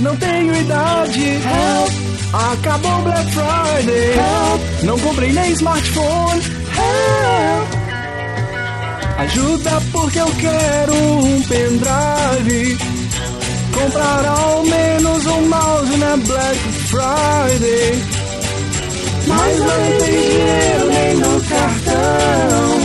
[0.00, 1.24] não tenho idade.
[1.24, 1.92] Help!
[2.32, 4.12] Acabou Black Friday.
[4.12, 4.82] Help!
[4.84, 6.42] Não comprei nem smartphone.
[6.76, 7.78] Help!
[9.18, 12.78] Ajuda porque eu quero um pendrive.
[13.72, 18.02] Comprar ao menos um mouse na Black Friday.
[19.26, 22.78] Mas não tem dinheiro nem no cartão.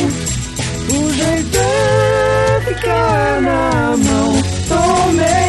[0.89, 4.43] O jeito é ficar na mão.
[4.67, 5.42] Tomei.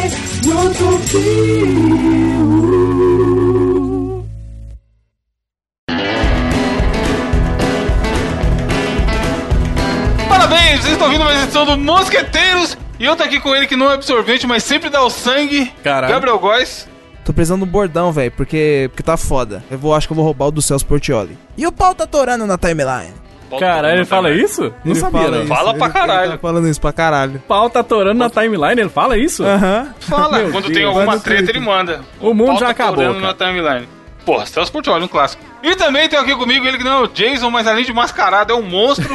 [10.27, 12.77] Parabéns, vocês estão ouvindo mais edição do Mosqueteiros.
[12.99, 15.71] E eu tô aqui com ele que não é absorvente, mas sempre dá o sangue.
[15.83, 16.13] Caralho.
[16.13, 16.87] Gabriel Góes.
[17.23, 19.63] Tô precisando de um bordão, velho, porque, porque tá foda.
[19.71, 21.37] Eu vou, acho que eu vou roubar o do Celso Portioli.
[21.57, 23.13] E o pau tá torando na timeline.
[23.59, 24.61] Caralho, ele fala isso?
[24.83, 25.39] Não Ele sabia, fala não.
[25.43, 26.23] isso, Fala pra ele- caralho.
[26.23, 27.43] Ele tá falando isso pra caralho.
[27.47, 29.43] Pau tá torando na timeline, ele fala isso?
[29.43, 29.93] Aham.
[29.99, 30.73] Fala, Meu quando Deus.
[30.77, 31.55] tem alguma treta, Twitter.
[31.55, 32.01] ele manda.
[32.19, 33.87] O mundo Pauta já acabou, torando na timeline.
[34.25, 35.43] Porra, Celso Portioli, um clássico.
[35.61, 38.53] E também tem aqui comigo ele que não é o Jason, mas além de mascarado
[38.53, 39.07] é um monstro.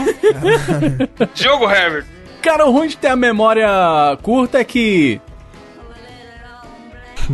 [1.34, 2.04] Diogo Herbert.
[2.42, 3.68] Cara, o ruim de ter a memória
[4.22, 5.20] curta é que.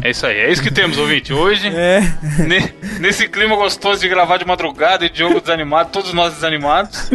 [0.03, 1.33] É isso aí, é isso que temos, ouvinte.
[1.33, 2.01] Hoje, É.
[2.47, 7.11] ne- nesse clima gostoso de gravar de madrugada e Diogo desanimado, todos nós desanimados.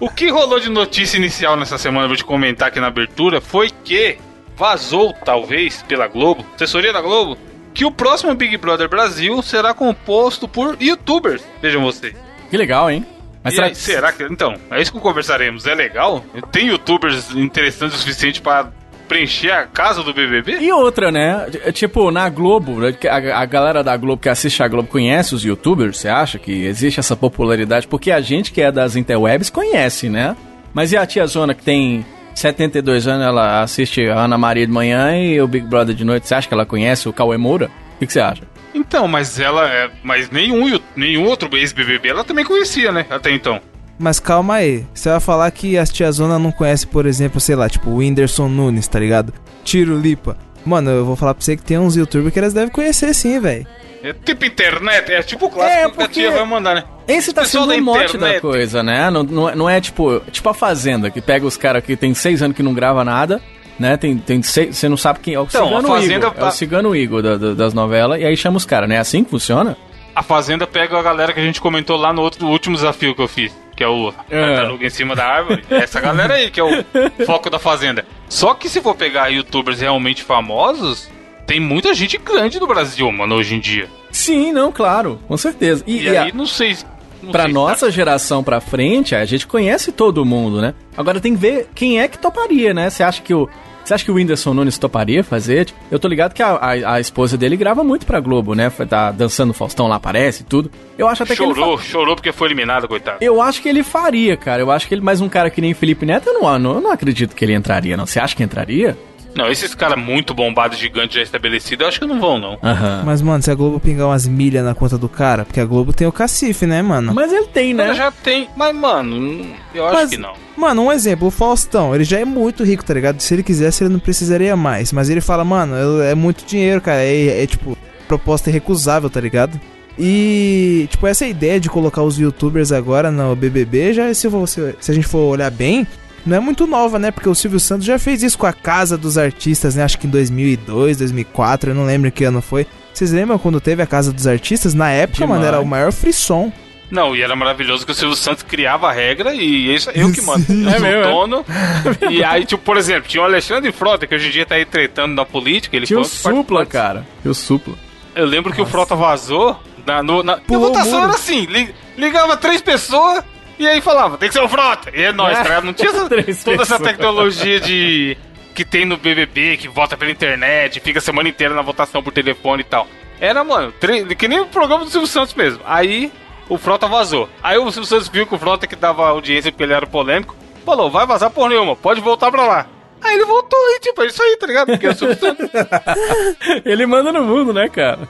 [0.00, 3.70] O que rolou de notícia inicial nessa semana, vou te comentar aqui na abertura, foi
[3.84, 4.18] que
[4.56, 7.38] vazou, talvez, pela Globo, assessoria da Globo,
[7.72, 11.42] que o próximo Big Brother Brasil será composto por youtubers.
[11.60, 12.14] Vejam vocês.
[12.50, 13.06] Que legal, hein?
[13.44, 14.22] Mas será aí, será que.
[14.24, 15.66] Então, é isso que conversaremos.
[15.66, 16.24] É legal?
[16.52, 18.70] Tem youtubers interessantes o suficiente para
[19.08, 20.58] preencher a casa do BBB?
[20.60, 21.46] E outra, né?
[21.64, 25.34] É Tipo, na Globo, né, a, a galera da Globo que assiste a Globo conhece
[25.34, 27.86] os youtubers, você acha que existe essa popularidade?
[27.86, 30.36] Porque a gente que é das interwebs conhece, né?
[30.72, 34.72] Mas e a tia Zona que tem 72 anos, ela assiste a Ana Maria de
[34.72, 37.70] manhã e o Big Brother de noite, você acha que ela conhece o Cauê Moura?
[37.96, 38.42] O que, você acha?
[38.74, 39.68] Então, mas ela.
[39.68, 43.06] É, mas nenhum, nenhum outro ex-BBB ela também conhecia, né?
[43.10, 43.60] Até então.
[43.98, 44.84] Mas calma aí.
[44.94, 48.48] Você vai falar que as tiazona não conhece, por exemplo, sei lá, tipo o Whindersson
[48.48, 49.32] Nunes, tá ligado?
[49.64, 50.36] Tiro Lipa.
[50.64, 53.38] Mano, eu vou falar pra você que tem uns youtubers que elas devem conhecer sim,
[53.40, 53.66] velho.
[54.02, 56.84] É tipo internet, é tipo o clássico É, que a porque- tia vai mandar, né?
[57.06, 59.10] Esse tá sendo o mote da coisa, né?
[59.10, 62.12] Não, não, é- não é tipo, tipo a Fazenda, que pega os caras que tem
[62.14, 63.40] seis anos que não grava nada,
[63.78, 63.96] né?
[63.96, 66.32] Tem, tem seis, você não sabe quem é o Então, Cigano a Fazenda Igor.
[66.36, 68.96] É tá- o Cigano Igor da- da- das novelas, e aí chama os caras, né?
[68.96, 69.76] É assim que funciona?
[70.14, 73.14] A Fazenda pega a galera que a gente comentou lá no outro no último desafio
[73.14, 74.46] que eu fiz, que é o É.
[74.56, 75.64] tartaruga em cima da árvore.
[75.70, 76.84] Essa galera aí que é o
[77.26, 78.04] foco da Fazenda.
[78.28, 81.10] Só que se for pegar youtubers realmente famosos,
[81.46, 83.88] tem muita gente grande no Brasil, mano, hoje em dia.
[84.10, 85.82] Sim, não, claro, com certeza.
[85.86, 86.76] E, E, e a- aí, não sei.
[87.22, 90.74] Não pra sei se nossa tá- geração pra frente, a gente conhece todo mundo, né?
[90.96, 92.90] Agora tem que ver quem é que toparia, né?
[92.90, 93.48] Você acha que o.
[93.84, 95.66] Você acha que o Whindersson Nunes toparia fazer?
[95.66, 98.70] Tipo, Eu tô ligado que a, a, a esposa dele grava muito pra Globo, né?
[98.88, 100.70] Tá dançando Faustão lá, aparece e tudo.
[100.96, 101.54] Eu acho até que ele.
[101.54, 103.18] Chorou, chorou porque foi eliminado, coitado.
[103.20, 104.62] Eu acho que ele faria, cara.
[104.62, 106.92] Eu acho que ele, mais um cara que nem Felipe Neto, eu não, eu não
[106.92, 108.06] acredito que ele entraria, não.
[108.06, 108.96] Você acha que entraria?
[109.34, 112.58] Não, esses caras muito bombados, gigantes, já estabelecidos, eu acho que não vão, não.
[112.62, 113.02] Aham.
[113.04, 115.92] Mas, mano, se a Globo pingar umas milhas na conta do cara, porque a Globo
[115.92, 117.14] tem o cacife, né, mano?
[117.14, 117.84] Mas ele tem, né?
[117.86, 120.34] Ela já tem, mas, mano, eu acho Mas- que não.
[120.56, 123.20] Mano, um exemplo, o Faustão, ele já é muito rico, tá ligado?
[123.20, 124.92] Se ele quisesse, ele não precisaria mais.
[124.92, 127.02] Mas ele fala, mano, é muito dinheiro, cara.
[127.02, 127.76] É, é, tipo,
[128.06, 129.58] proposta irrecusável, tá ligado?
[129.98, 134.90] E, tipo, essa ideia de colocar os youtubers agora no BBB, já, se, você, se
[134.90, 135.86] a gente for olhar bem,
[136.24, 137.10] não é muito nova, né?
[137.10, 139.82] Porque o Silvio Santos já fez isso com a Casa dos Artistas, né?
[139.82, 142.66] Acho que em 2002, 2004, eu não lembro que ano foi.
[142.92, 144.74] Vocês lembram quando teve a Casa dos Artistas?
[144.74, 145.70] Na época, mano, era o Demais.
[145.80, 146.52] maior frisson.
[146.90, 150.20] Não, e era maravilhoso que o Silvio Santos criava a regra e isso eu que
[150.26, 150.44] mando.
[150.52, 151.02] Eu É sou o é?
[151.02, 151.44] dono.
[152.10, 154.66] e aí, tipo, por exemplo, tinha o Alexandre Frota, que hoje em dia tá aí
[154.66, 155.74] tretando na política.
[155.74, 157.06] Ele Tinha o Supla, cara.
[157.24, 157.74] O Supla.
[158.14, 159.58] Eu lembro que o Frota vazou.
[159.86, 160.34] Na, no, na...
[160.48, 163.24] E a votação era assim: li- ligava três pessoas
[163.62, 164.90] e aí falava, tem que ser o Frota.
[164.94, 165.42] E é nóis, É.
[165.44, 165.60] tá?
[165.60, 165.88] Não tinha
[166.28, 168.16] essa- toda essa tecnologia de.
[168.54, 172.12] que tem no BBB, que vota pela internet, fica a semana inteira na votação por
[172.12, 172.86] telefone e tal.
[173.20, 173.72] Era, mano,
[174.18, 175.60] que nem o programa do Silvio Santos mesmo.
[175.64, 176.12] Aí
[176.48, 177.28] o Frota vazou.
[177.42, 180.34] Aí o Silvio Santos viu que o Frota que dava audiência porque ele era polêmico,
[180.66, 182.66] falou: vai vazar por nenhuma, pode voltar pra lá.
[183.00, 184.66] Aí ele voltou e, tipo, é isso aí, tá ligado?
[184.68, 185.48] Porque é o Silvio Santos.
[186.64, 188.08] Ele manda no mundo, né, cara?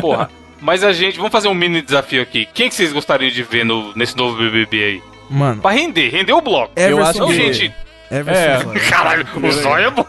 [0.00, 0.30] Porra.
[0.60, 2.46] Mas a gente, vamos fazer um mini desafio aqui.
[2.52, 5.02] Quem que vocês gostariam de ver no, nesse novo BBB aí?
[5.30, 6.72] Mano, Pra render, render o bloco.
[6.76, 7.74] Eu Everson acho Não, que- gente.
[8.10, 8.90] Everson É.
[8.90, 10.04] Caralho, o zóio é bom.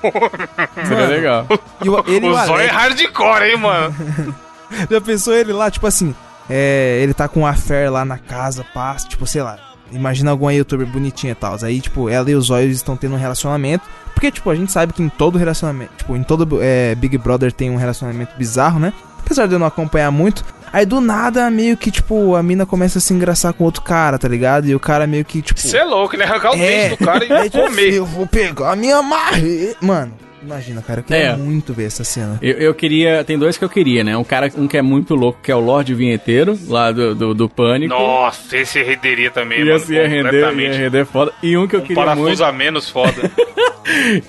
[0.88, 1.48] Seria legal.
[1.50, 3.95] O, ele O o zóio é hardcore, hein, mano.
[4.89, 6.15] Já pensou ele lá, tipo assim,
[6.50, 9.59] é, ele tá com a Fer lá na casa, paz, tipo, sei lá,
[9.92, 11.56] imagina alguma youtuber bonitinha e tal.
[11.62, 14.71] Aí, tipo, ela e os olhos estão tendo um relacionamento, porque Porque, tipo, a gente
[14.71, 18.80] sabe que em todo relacionamento, tipo, em todo é, Big Brother tem um relacionamento bizarro,
[18.80, 18.94] né?
[19.31, 20.44] Apesar de eu não acompanhar muito.
[20.74, 24.19] Aí do nada, meio que, tipo, a mina começa a se engraçar com outro cara,
[24.19, 24.68] tá ligado?
[24.68, 25.57] E o cara meio que, tipo.
[25.57, 26.89] Você é louco, ele arrancar o É.
[26.89, 27.94] dente do cara e É, comer.
[27.94, 29.74] Eu vou pegar a minha marre.
[29.80, 30.13] Mano,
[30.44, 31.36] imagina, cara, eu queria É.
[31.36, 32.38] muito ver essa cena.
[32.42, 33.24] Eu, eu queria.
[33.24, 34.18] Tem dois que eu queria, né?
[34.18, 37.34] Um cara, um que é muito louco, que é o Lorde Vinheteiro, lá do, do,
[37.34, 37.94] do Pânico.
[37.94, 39.94] Nossa, esse renderia também, Ia, mano.
[39.94, 41.32] ia render, ia render foda.
[41.44, 42.44] E um que eu Um queria parafuso muito.
[42.44, 43.32] a menos foda.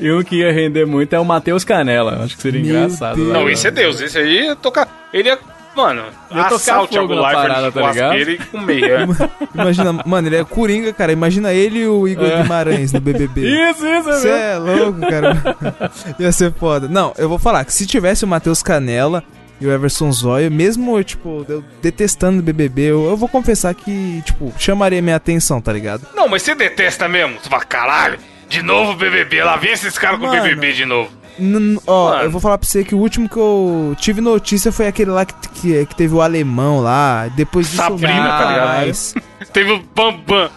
[0.01, 2.25] E um que ia render muito é o Matheus Canela.
[2.25, 3.17] Acho que seria Meu engraçado.
[3.17, 3.29] Deus.
[3.29, 3.35] né?
[3.35, 4.01] Não, esse é Deus.
[4.01, 5.09] Esse aí ia tocar.
[5.13, 5.39] Ele ia.
[5.75, 8.31] Mano, Ia o fogo na Leifert parada, de tá ligado?
[8.31, 8.91] e comer.
[8.91, 9.07] é.
[9.55, 11.13] Imagina, mano, ele é coringa, cara.
[11.13, 12.43] Imagina ele e o Igor É.
[12.43, 13.41] Guimarães no BBB.
[13.71, 15.41] Isso, isso, Você é louco, cara.
[16.19, 16.89] Ia ser foda.
[16.89, 19.25] Não, eu vou falar que se tivesse o Matheus Canela
[19.61, 24.21] e o Everson Zóio, mesmo, tipo, eu detestando o BBB, eu, eu vou confessar que,
[24.27, 26.03] tipo, chamaria minha atenção, tá ligado?
[26.15, 27.39] Não, mas você detesta mesmo?
[27.41, 28.19] Você fala, caralho,
[28.49, 29.43] de novo BBB.
[29.43, 30.43] Lá vem esses caras com Mano.
[30.43, 31.11] BBB de novo.
[31.39, 32.23] N- ó, Mano.
[32.25, 35.25] eu vou falar pra você que o último que eu tive notícia foi aquele lá
[35.25, 37.29] que, que, que teve o alemão lá.
[37.29, 38.67] Depois disso, Sabrina, tá ligado?
[38.69, 39.15] mais.
[39.53, 40.51] Teve o Bambam.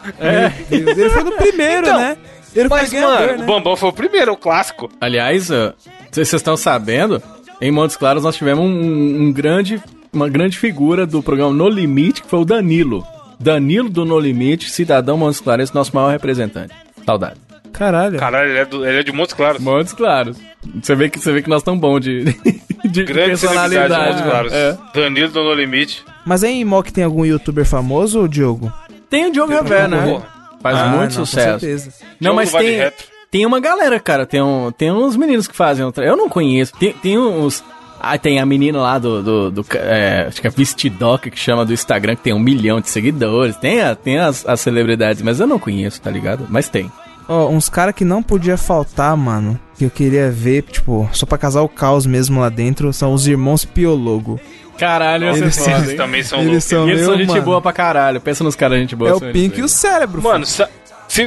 [0.69, 2.17] Deus, ele foi no primeiro, Então, né?
[2.55, 3.43] Ele Mas, foi ganhador, mano, né?
[3.43, 4.89] o Bambam foi o primeiro, o clássico.
[5.01, 5.73] Aliás, ó,
[6.11, 7.21] vocês estão sabendo,
[7.59, 9.81] em Montes Claros nós tivemos um, um grande,
[10.13, 13.05] uma grande figura do programa No Limite, que foi o Danilo.
[13.39, 16.73] Danilo do No Limite, cidadão Montes Claros, nosso maior representante.
[17.05, 17.35] Saudade.
[17.77, 18.17] Caralho.
[18.17, 19.61] Caralho, ele é, do- ele é de Montes Claros.
[19.61, 20.37] Montes Claros.
[20.81, 22.23] Você vê que, você vê que nós estamos bons de,
[22.85, 24.23] de Grande personalidade.
[24.23, 24.53] Claros.
[24.53, 24.77] É.
[24.93, 26.03] Danilo do No Limite.
[26.25, 28.71] Mas aí em Mock tem algum youtuber famoso, Diogo?
[29.09, 30.05] Tem o Diogo Rever, né?
[30.07, 30.25] Porra.
[30.61, 31.59] Faz Ah, muito não, com sucesso.
[31.59, 31.89] certeza.
[32.19, 33.05] Não, Diogo mas tem, retro.
[33.29, 34.25] tem uma galera, cara.
[34.25, 35.85] Tem, um, tem uns meninos que fazem.
[35.85, 36.73] outra- Eu não conheço.
[36.79, 37.63] Tem, tem uns.
[37.99, 39.21] Ah, tem a menina lá do.
[39.21, 42.81] do, do é, acho que é Vestidoca, que chama do Instagram, que tem um milhão
[42.81, 43.55] de seguidores.
[43.57, 46.47] Tem, a- tem as, as celebridades, mas eu não conheço, tá ligado?
[46.49, 46.91] Mas tem.
[47.27, 51.37] Ó, uns caras que não podia faltar, mano, que eu queria ver, tipo, só pra
[51.37, 54.39] casar o caos mesmo lá dentro, são os irmãos Piologo.
[54.77, 56.63] Caralho, Eles- eles, foda, Eles também são Eles loucos.
[56.65, 57.41] são eles são gente mano.
[57.43, 58.19] boa pra caralho.
[58.19, 59.09] Pensa nos caras gente boa.
[59.09, 60.21] É o Pink e o cérebro.
[60.21, 60.67] Mano, se,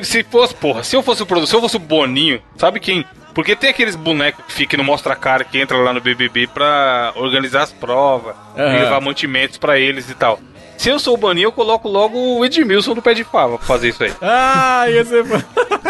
[0.05, 3.05] se fosse, porra, se eu fosse o produtor, se eu fosse o Boninho, sabe quem?
[3.35, 6.01] Porque tem aqueles bonecos que ficam e não mostra a cara, que entra lá no
[6.01, 10.39] BBB pra organizar as provas, e levar mantimentos pra eles e tal.
[10.79, 13.67] Se eu sou o Boninho, eu coloco logo o Edmilson do pé de fava pra
[13.67, 14.13] fazer isso aí.
[14.23, 15.25] Ah, ia ser.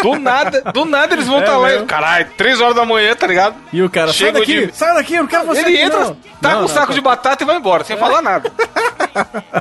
[0.03, 1.85] Do nada, do nada eles vão É estar lá, mesmo?
[1.85, 3.57] e, caralho, 3 horas da manhã, tá ligado?
[3.73, 5.83] E o cara, Chega sai daqui, de- sai daqui, eu não quero você Ele aqui,
[5.83, 6.15] entra, não.
[6.15, 8.51] tá Não, com um não, saco tá- de batata e vai embora, sem falar nada.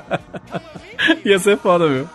[1.25, 2.09] Ia ser foda, viu?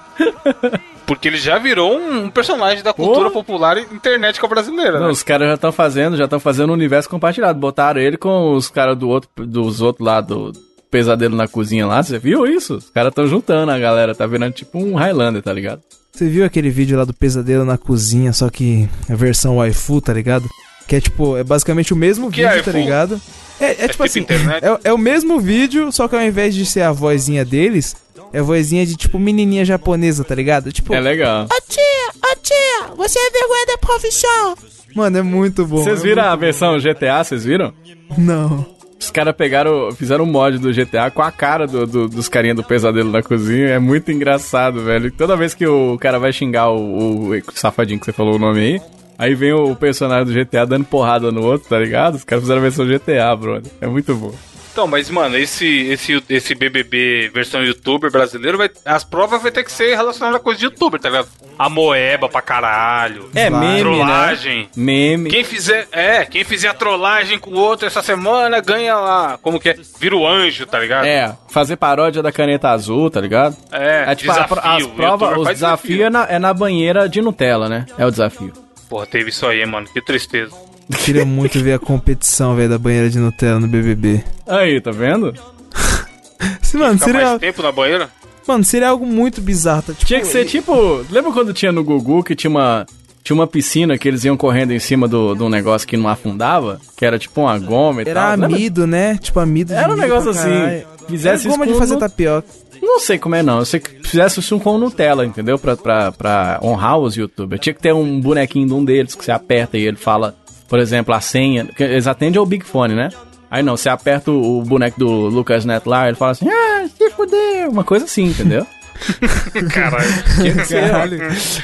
[1.06, 5.12] Porque ele já virou um, personagem da cultura popular e internet brasileira, Não, né?
[5.12, 7.59] os caras já estão fazendo, já estão fazendo um universo compartilhado.
[7.59, 10.53] Botaram ele com os caras do outro, dos outros lá do
[10.92, 12.02] Pesadelo na Cozinha lá.
[12.02, 12.74] Você viu isso?
[12.76, 14.14] Os caras estão juntando a galera.
[14.14, 15.80] Tá virando tipo um Highlander, tá ligado?
[16.12, 20.12] Você viu aquele vídeo lá do pesadelo na cozinha, só que a versão waifu, tá
[20.12, 20.46] ligado?
[20.86, 22.84] Que é tipo, é basicamente o mesmo que é vídeo, tá waifu?
[22.84, 23.20] ligado?
[23.58, 26.66] É, é tipo tipo assim, é, é o mesmo vídeo, só que ao invés de
[26.66, 27.96] ser a vozinha deles,
[28.30, 30.70] é a vozinha de tipo menininha japonesa, tá ligado?
[30.70, 31.44] Tipo, É legal.
[31.46, 34.54] Ô tia, ô tia, você é vergonha da profissão.
[34.94, 35.82] mano, é muito bom.
[35.82, 37.24] Vocês é viram a versão GTA?
[37.24, 37.72] Vocês viram?
[38.18, 38.66] Não.
[39.02, 42.54] Os caras pegaram, fizeram um mod do GTA com a cara do, do- dos carinha
[42.54, 43.69] do pesadelo na cozinha.
[43.70, 45.10] É muito engraçado, velho.
[45.10, 48.60] Toda vez que o cara vai xingar o, o safadinho que você falou o nome
[48.60, 48.81] aí,
[49.19, 52.14] aí vem o personagem do GTA dando porrada no outro, tá ligado?
[52.14, 53.72] Os caras fizeram a versão GTA, brother.
[53.81, 54.32] É muito bom.
[54.72, 59.62] Então, mas, mano, esse, esse, esse BBB versão youtuber brasileiro, vai, as provas vai ter
[59.64, 61.28] que ser relacionadas a coisa de youtuber, tá ligado?
[61.58, 63.28] A moeba pra caralho.
[63.35, 64.62] É meme, Trollagem.
[64.62, 64.68] né?
[64.75, 65.28] Meme.
[65.30, 69.61] Quem fizer, é, quem fizer a trollagem com o outro essa semana ganha lá, como
[69.61, 69.76] que é?
[70.00, 71.04] Vira o anjo, tá ligado?
[71.04, 73.54] É, fazer paródia da caneta azul, tá ligado?
[73.70, 74.58] É, É tipo, a- desafio.
[74.70, 77.85] as o provas, o faz desafio é na, é na banheira de Nutella, né?
[77.99, 78.52] É o desafio.
[78.88, 80.54] Porra, teve isso aí, mano, que tristeza.
[80.90, 84.22] Eu queria muito ver a competição, velho, da banheira de Nutella no BBB.
[84.46, 85.32] Aí, tá vendo?
[86.74, 88.08] Mano, seria, mais tempo na banheira?
[88.48, 89.82] mano, seria algo muito bizarro.
[89.82, 89.92] Tá?
[89.92, 91.04] Tipo, Tinha que ser tipo.
[91.10, 92.86] Lembra quando tinha no Gugu que tinha uma.
[93.22, 96.08] Tinha uma piscina que eles iam correndo em cima do, de um negócio que não
[96.08, 96.80] afundava?
[96.96, 98.30] Que era tipo uma goma e Era tal.
[98.32, 98.46] Lembra?
[98.56, 99.16] amido, né?
[99.18, 100.48] Tipo, amido de Era um negócio assim.
[100.50, 100.86] caralho.
[101.08, 102.48] Fizesse Era goma de fazer nu- tapioca.
[102.82, 103.60] Não sei como é, não.
[103.60, 105.56] Eu sei que fizesse isso com Nutella, entendeu?
[105.56, 107.60] Pra, pra, pra honrar os youtubers.
[107.60, 110.34] Tinha que ter um bonequinho de um deles que você aperta e ele fala,
[110.73, 111.67] por exemplo, a senha.
[111.67, 113.11] que Eles atendem ao Big Fone, né?
[113.50, 117.11] Aí não, você aperta o, boneco do Lucas Neto lá, ele fala assim, ah, se
[117.11, 117.69] fudeu.
[117.71, 118.67] Uma coisa assim, entendeu?
[119.71, 120.09] Caralho.
[120.41, 120.75] Que.
[120.75, 121.19] Caralho.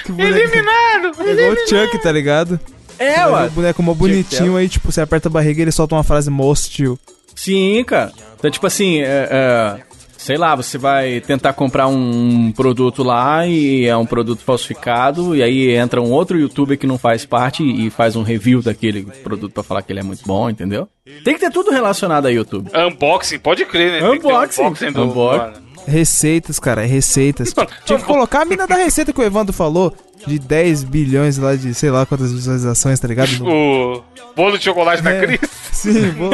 [0.04, 0.12] que.
[0.12, 1.22] Eliminado!
[1.26, 2.60] É igual o Chuck, tá ligado?
[2.98, 3.46] É, Aí ué.
[3.46, 6.28] O boneco mó bonitinho, aí, tipo, você aperta a barriga e ele solta uma frase
[6.28, 6.98] mó hostil.
[7.34, 8.12] Sim, cara.
[8.38, 9.80] Então, tipo assim, é, é,
[10.28, 15.42] sei lá, você vai tentar comprar um produto lá e é um produto falsificado, e
[15.42, 19.52] aí entra um outro youtuber que não faz parte e faz um review daquele produto
[19.54, 20.86] pra falar que ele é muito bom, entendeu?
[21.24, 22.70] Tem que ter tudo relacionado a YouTube.
[22.76, 24.00] Unboxing, pode crer, né?
[24.06, 24.62] Tem que ter Unboxing.
[24.64, 25.62] unboxing do, Unboxing.
[25.86, 27.54] Receitas, cara, receitas.
[27.86, 29.94] Tinha que colocar a mina da receita que o Evandro falou,
[30.26, 33.30] de 10 bilhões lá de sei lá quantas visualizações, tá ligado?
[33.38, 34.04] No- O
[34.36, 35.20] bolo de chocolate da É.
[35.24, 35.40] Cris,
[35.72, 36.28] Sim, bom.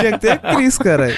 [0.00, 1.16] Tinha que ter a Cris, cara.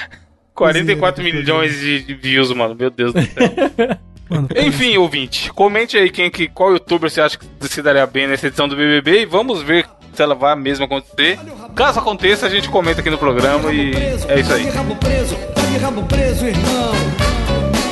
[0.61, 2.75] 44 Cozinha, milhões de de views, mano.
[2.79, 3.99] Meu Deus do céu.
[4.31, 8.29] Mano, Enfim, ouvinte, comente aí quem que, qual youtuber você acha que se daria bem
[8.29, 11.37] nessa edição do BBB e vamos ver se ela vai mesmo acontecer.
[11.75, 14.65] Caso aconteça, a gente comenta aqui no programa e é isso aí.
[14.67, 16.93] Tá de rabo preso, tá.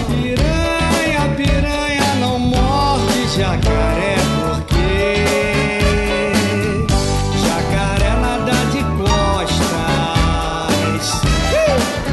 [0.07, 4.08] Piranha, piranha, não morde jacaré,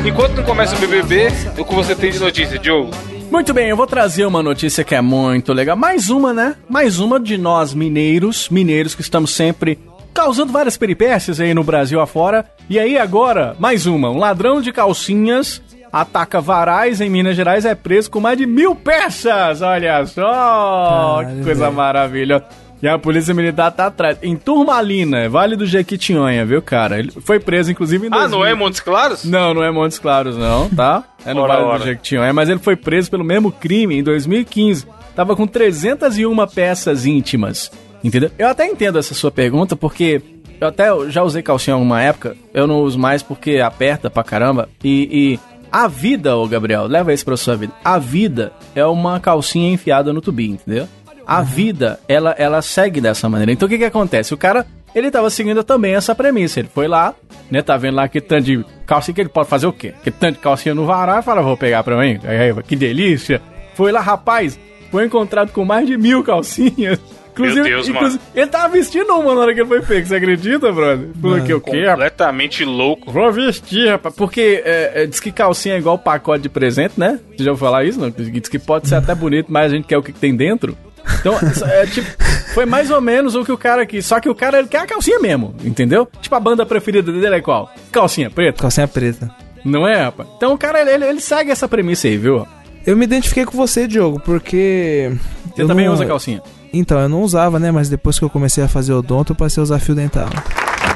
[0.05, 2.91] Enquanto não começa o BBB, o que você tem de notícia, Diogo?
[3.31, 5.75] Muito bem, eu vou trazer uma notícia que é muito legal.
[5.75, 6.55] Mais uma, né?
[6.69, 9.79] Mais uma de nós mineiros, mineiros que estamos sempre
[10.13, 12.45] causando várias peripécias aí no Brasil afora.
[12.69, 14.11] E aí agora, mais uma.
[14.11, 15.59] Um ladrão de calcinhas
[15.91, 19.63] ataca varais em Minas Gerais, é preso com mais de mil peças.
[19.63, 22.45] Olha só, Caralho, que coisa maravilhosa.
[22.85, 24.19] E a polícia militar tá atrás.
[24.21, 26.99] Em Turmalina, Vale do Jequitinhonha, viu, cara?
[26.99, 28.37] Ele foi preso, inclusive, em Ah, 2000.
[28.37, 29.25] não é Montes Claros?
[29.25, 31.03] Não, não é Montes Claros, não, tá?
[31.25, 31.79] É no Ora, Vale ora.
[31.79, 34.85] do Jequitinhonha, mas ele foi preso pelo mesmo crime em 2015.
[35.15, 37.71] Tava com 301 peças íntimas,
[38.03, 38.29] entendeu?
[38.37, 40.21] Eu até entendo essa sua pergunta, porque
[40.61, 44.23] eu até já usei calcinha em alguma época, eu não uso mais porque aperta pra
[44.23, 45.39] caramba, e...
[45.41, 47.73] e a vida, ô Gabriel, leva isso pra sua vida.
[47.83, 50.87] A vida é uma calcinha enfiada no tubinho, entendeu?
[51.25, 53.51] A vida, ela, ela segue dessa maneira.
[53.51, 54.33] Então o que que acontece?
[54.33, 56.59] O cara, ele tava seguindo também essa premissa.
[56.59, 57.13] Ele foi lá,
[57.49, 59.93] né, tá vendo lá aquele tanto de calcinha que ele pode fazer o quê?
[59.99, 62.19] Aquele tanto de calcinha no varal e fala, vou pegar pra mim.
[62.23, 63.41] Aí, que delícia.
[63.73, 64.59] Foi lá, rapaz,
[64.91, 66.99] foi encontrado com mais de mil calcinhas.
[67.35, 70.71] Inclusive, Deus, inclusive ele tava vestindo uma na hora que ele foi pego, você acredita,
[70.71, 71.09] brother?
[71.21, 71.85] Falou que o quê?
[71.85, 73.11] Completamente louco.
[73.11, 74.15] Vou vestir, rapaz.
[74.15, 77.19] Porque é, é, diz que calcinha é igual pacote de presente, né?
[77.35, 77.99] Você já ouviu falar isso?
[77.99, 78.09] Não?
[78.09, 80.77] Diz que pode ser até bonito, mas a gente quer o que que tem dentro.
[81.19, 81.35] Então,
[81.69, 82.07] é, tipo,
[82.53, 84.05] foi mais ou menos o que o cara quis.
[84.05, 86.07] Só que o cara ele quer a calcinha mesmo, entendeu?
[86.21, 87.71] Tipo, a banda preferida dele é qual?
[87.91, 88.61] Calcinha preta.
[88.61, 89.29] calcinha preta.
[89.63, 90.29] Não é, rapaz?
[90.37, 92.47] Então o cara, ele, ele segue essa premissa aí, viu?
[92.85, 95.11] Eu me identifiquei com você, Diogo, porque.
[95.55, 96.41] Você eu também não- usa calcinha.
[96.71, 97.71] Então, eu não usava, né?
[97.71, 100.27] Mas depois que eu comecei a fazer odonto, eu passei a usar fio dental.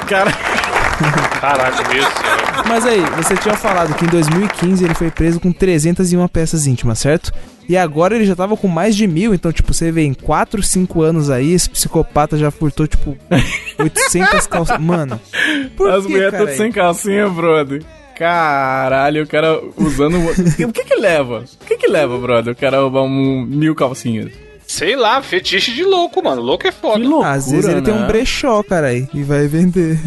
[0.07, 0.31] Cara,
[1.39, 2.38] Caralho, meu senhor.
[2.67, 6.99] Mas aí, você tinha falado que em 2015 ele foi preso com 301 peças íntimas,
[6.99, 7.31] certo?
[7.67, 10.61] E agora ele já tava com mais de mil, então, tipo, você vê, em 4,
[10.63, 13.15] 5 anos aí, esse psicopata já furtou, tipo,
[13.77, 14.79] 800 calças.
[14.79, 15.19] Mano,
[15.77, 17.83] por as mulheres todas sem calcinha, brother.
[18.15, 20.17] Caralho, o cara usando.
[20.67, 21.45] o que que leva?
[21.61, 22.53] O que que leva, brother?
[22.53, 24.31] O cara roubar um, mil calcinhas.
[24.67, 26.41] Sei lá, fetiche de louco, mano.
[26.41, 26.99] Louco é foda.
[26.99, 28.03] Que loucura, Às vezes ele tem né?
[28.03, 29.97] um brechó, cara, aí, e vai vender.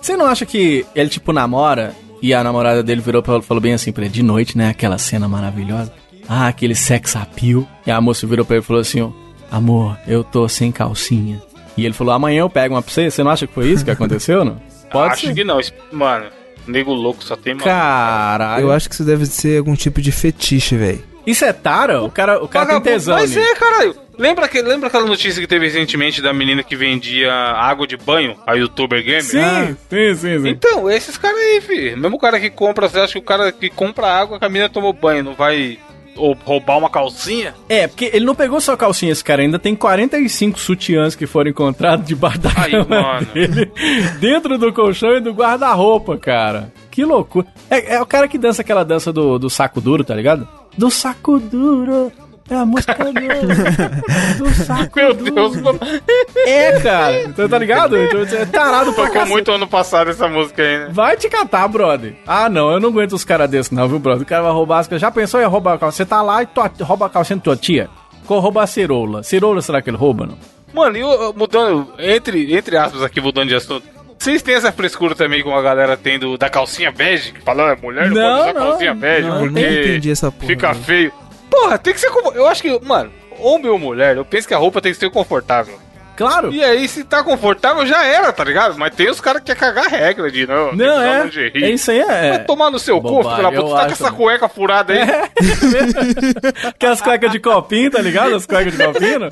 [0.00, 3.72] Você não acha que ele, tipo, namora e a namorada dele virou pra, falou bem
[3.74, 4.68] assim pra ele, de noite, né?
[4.70, 5.92] Aquela cena maravilhosa.
[6.28, 7.66] Ah, aquele sex appeal.
[7.86, 9.10] E a moça virou pra ele e falou assim, ó,
[9.50, 11.42] amor, eu tô sem calcinha.
[11.76, 13.10] E ele falou, amanhã eu pego uma pra você.
[13.10, 14.60] Você não acha que foi isso que aconteceu, não?
[14.92, 15.34] Pode Acho ser.
[15.34, 15.60] que não.
[15.92, 16.26] Mano,
[16.66, 17.64] nego louco só tem, mano.
[17.64, 18.62] Caralho.
[18.64, 21.02] Eu acho que isso deve ser algum tipo de fetiche, velho.
[21.26, 22.02] Isso é tara?
[22.02, 23.40] O cara, o cara tem tesão Mas nisso.
[23.40, 23.94] é, caralho.
[24.20, 28.36] Lembra, que, lembra aquela notícia que teve recentemente da menina que vendia água de banho?
[28.46, 29.22] A youtuber gamer?
[29.24, 29.74] Sim, Ah.
[29.88, 30.48] sim, sim, sim.
[30.50, 31.96] Então, esses caras aí, filho.
[31.96, 34.68] Mesmo cara que compra, você acha que o cara que compra água, que a menina
[34.68, 35.78] tomou banho, não vai
[36.16, 37.54] ou roubar uma calcinha?
[37.66, 41.50] É, porque ele não pegou só calcinha, esse cara ainda tem 45 sutiãs que foram
[41.50, 43.72] encontrados debaixo da Aí, cama dele,
[44.20, 46.70] dentro do colchão e do guarda-roupa, cara.
[46.90, 47.46] Que loucura.
[47.70, 50.46] É, é o cara que dança aquela dança do, do saco duro, tá ligado?
[50.76, 52.12] Do saco duro.
[52.50, 53.12] É a música do,
[54.44, 55.32] do saco Meu duro.
[55.34, 55.78] Deus, mano.
[56.36, 57.28] É, cara.
[57.28, 57.96] Você tá ligado?
[57.96, 59.30] Então, É tarado pra Tocou cacete.
[59.30, 60.88] muito ano passado essa música aí, né?
[60.90, 62.14] Vai te catar, brother.
[62.26, 64.22] Ah, não, eu não aguento os caras desses, não, viu, brother?
[64.22, 65.00] O cara vai roubar as coisas.
[65.00, 66.04] Já pensou em roubar a calcinha?
[66.04, 67.88] Você tá lá e tua- rouba a calcinha da tua tia?
[68.26, 69.22] Qual roubar a ceroula?
[69.22, 70.36] Ceroula, será que ele rouba, não?
[70.72, 73.84] Mano, e eu, eu, mudando, entre, entre aspas aqui, mudando de assunto.
[74.18, 77.32] Vocês têm essa frescura também com a galera tendo da calcinha bege?
[77.32, 78.70] Que fala, "Ah, mulher não, Não, pode usar não.
[78.70, 80.84] calcinha bege Não, eu porque nem entendi essa porra, fica velho.
[80.84, 81.12] feio.
[81.50, 82.32] Porra, tem que ser como.
[82.32, 85.10] Eu acho que, mano, homem ou mulher, eu penso que a roupa tem que ser
[85.10, 85.78] confortável.
[86.16, 86.52] Claro.
[86.52, 88.78] E aí, se tá confortável, já era, tá ligado?
[88.78, 90.70] Mas tem os caras que quer cagar regra de não.
[90.72, 91.24] Não, é.
[91.24, 91.64] lingerie.
[91.64, 92.30] É isso aí, é.
[92.32, 93.74] Vai tomar no seu filho da puta.
[93.74, 95.00] tá com essa cueca furada aí.
[96.68, 98.34] Aquelas cuecas de copinho, tá ligado?
[98.34, 99.30] As cuecas de copinho.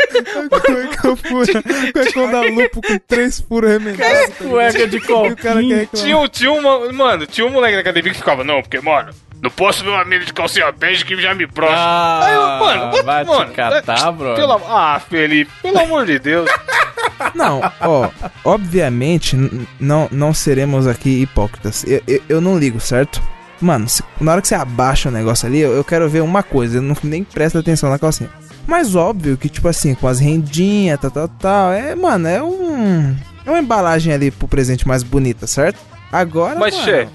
[0.48, 4.34] Cueca fura, cuecão da lupo com três furos remendados.
[4.36, 5.88] Cueca de copinho.
[5.92, 6.90] Tinha, um- tinha uma.
[6.90, 9.10] Mano, tinha um moleque na academia que ficava, não, porque, mano,
[9.40, 11.74] Não posso ver uma mina de calcinha bege que já me brocha.
[11.76, 14.34] Ah, Aí eu, mano, what- vai te mano, catar, é- bro.
[14.34, 16.50] pelo- ah, Felipe, pelo amor de Deus.
[17.34, 18.08] Não, ó,
[18.44, 19.36] obviamente
[19.78, 21.84] não, não seremos aqui hipócritas.
[21.86, 23.20] Eu, eu, eu não ligo, certo?
[23.60, 26.42] Mano, se- na hora que você abaixa o negócio ali, eu, eu quero ver uma
[26.42, 28.30] coisa, eu não nem presto atenção na calcinha.
[28.66, 33.16] Mas óbvio que, tipo assim, com as rendinhas, tal, tal, tal, é, mano, é um.
[33.46, 35.78] É uma embalagem ali pro presente mais bonita, certo?
[36.12, 36.58] Agora.
[36.58, 37.10] Mas, mano, chefe,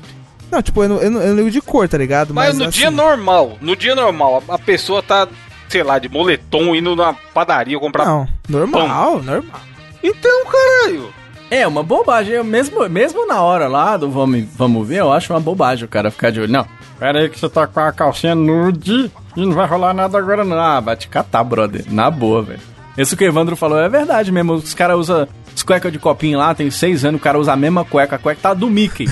[0.53, 2.31] Não, tipo, eu não, eu, não, eu não ligo de cor, tá ligado?
[2.31, 5.27] mas, no assim, dia normal, no dia normal, a, a pessoa tá,
[5.67, 8.05] sei lá, de moletom indo na padaria comprar.
[8.05, 9.61] Não, normal, normal.
[10.03, 11.11] Então, caralho.
[11.49, 12.35] É uma bobagem.
[12.35, 15.87] Eu mesmo, mesmo na hora lá do vamos, vamos ver, eu acho uma bobagem o
[15.87, 16.51] cara ficar de olho.
[16.51, 16.67] Não,
[16.99, 20.43] pera aí que você tá com a calcinha nude e não vai rolar nada agora
[20.43, 20.59] não.
[20.59, 21.83] Ah, vai te catar, brother.
[21.89, 22.61] Na boa, velho.
[22.95, 24.53] Isso que o Evandro falou é verdade mesmo.
[24.53, 27.55] Os caras usam as cuecas de copinho lá, tem seis anos, o cara usa a
[27.55, 28.15] mesma cueca.
[28.15, 29.07] A cueca tá do Mickey.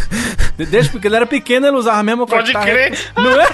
[0.57, 2.41] De- Desde porque ele era pequeno, ele usava a mesma cueca.
[2.43, 2.98] Pode Tá- crer.
[3.15, 3.48] Não é?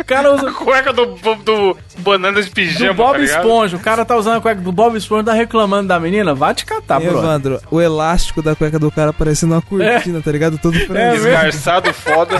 [0.00, 3.22] O cara usa Cueca do, do, do banana de pijama, do Bob tá?
[3.24, 3.76] Esponja.
[3.76, 6.34] O cara tá usando a cueca do Bob Esponja, tá reclamando da menina.
[6.34, 7.18] Vai te catar, brother.
[7.18, 10.58] Evandro, o elástico da cueca do cara parecendo uma cortina, tá ligado?
[10.58, 11.28] Todo franzino.
[11.28, 12.36] Esgarçado foda.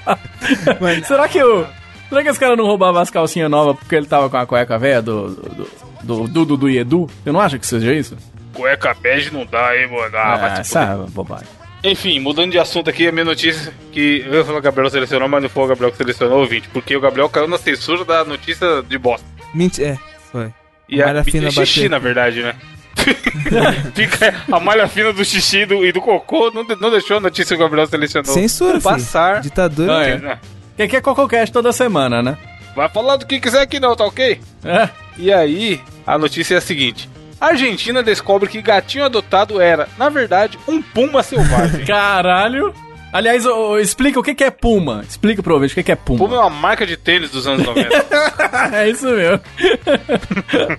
[0.80, 1.66] Mano, Será que o.
[2.08, 4.78] Será que esse cara não roubava as calcinhas novas porque ele tava com a cueca
[4.78, 5.28] velha do.
[5.30, 5.68] do.
[6.02, 6.28] do.
[6.28, 7.06] do, do, do Edu?
[7.26, 8.16] Eu não acho que seja isso?
[8.52, 10.16] Cueca bege não dá, hein, mano?
[10.16, 11.46] Ah, te essa é bobagem.
[11.84, 14.90] Enfim, mudando de assunto aqui, a minha notícia que eu ia falar que o Gabriel
[14.90, 17.58] selecionou, mas não foi o Gabriel que selecionou o ouvinte, porque o Gabriel caiu na
[17.58, 19.26] censura da notícia de bosta.
[19.52, 19.98] Mentira, é,
[20.30, 20.52] foi.
[20.88, 21.90] E A a, malha fina xixi, bateu.
[21.90, 22.54] na verdade, né?
[23.94, 27.16] Fica a malha fina do xixi e do, e do cocô não, de- não deixou
[27.16, 28.82] a notícia que o Gabriel selecionou Censura, filho.
[28.82, 29.40] passar.
[29.40, 29.98] Ditadura.
[29.98, 30.18] Ah, é.
[30.18, 30.38] Né?
[30.76, 32.38] Que aqui é CocoCast toda semana, né?
[32.76, 34.40] Vai falar do que quiser aqui não, tá ok?
[34.64, 34.88] É.
[35.18, 37.08] E aí, a notícia é a seguinte.
[37.42, 41.82] A Argentina descobre que gatinho adotado era, na verdade, um puma selvagem.
[41.84, 42.72] Caralho.
[43.12, 43.44] Aliás,
[43.80, 45.04] explica o que, que é Puma.
[45.06, 46.18] Explica pro ouvinte o que, que é Puma.
[46.20, 48.06] Puma é uma marca de tênis dos anos 90.
[48.72, 49.40] é isso mesmo.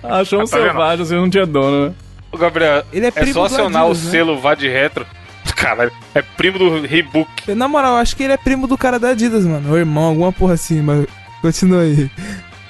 [0.02, 1.94] Achou um Tá selvagem, assim, não tinha dono, né?
[2.32, 3.94] Ô, Gabriel, Ele é é só acionar o né?
[3.94, 5.06] selo Vá de Retro.
[5.54, 7.54] Caralho, é primo do Reebok.
[7.54, 9.70] Na moral, eu acho que ele é primo do cara da Adidas, mano.
[9.70, 11.06] Ou irmão, alguma porra assim, mas
[11.42, 12.10] continua aí.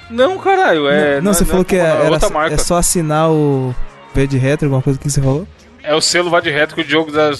[0.09, 1.19] Não, caralho, é.
[1.19, 3.73] não, você é falou que é, não, é era, é só assinar o
[4.13, 5.47] V de retro, alguma coisa que você falou?
[5.85, 7.31] É o selo Vá de Retro que o Diogo da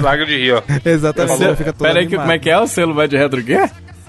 [0.00, 0.62] larga de rir, ó.
[0.84, 1.56] Exatamente, falou.
[1.56, 3.44] fica todo Pera aí, que, como é que é o selo vai de retro o
[3.44, 3.58] quê?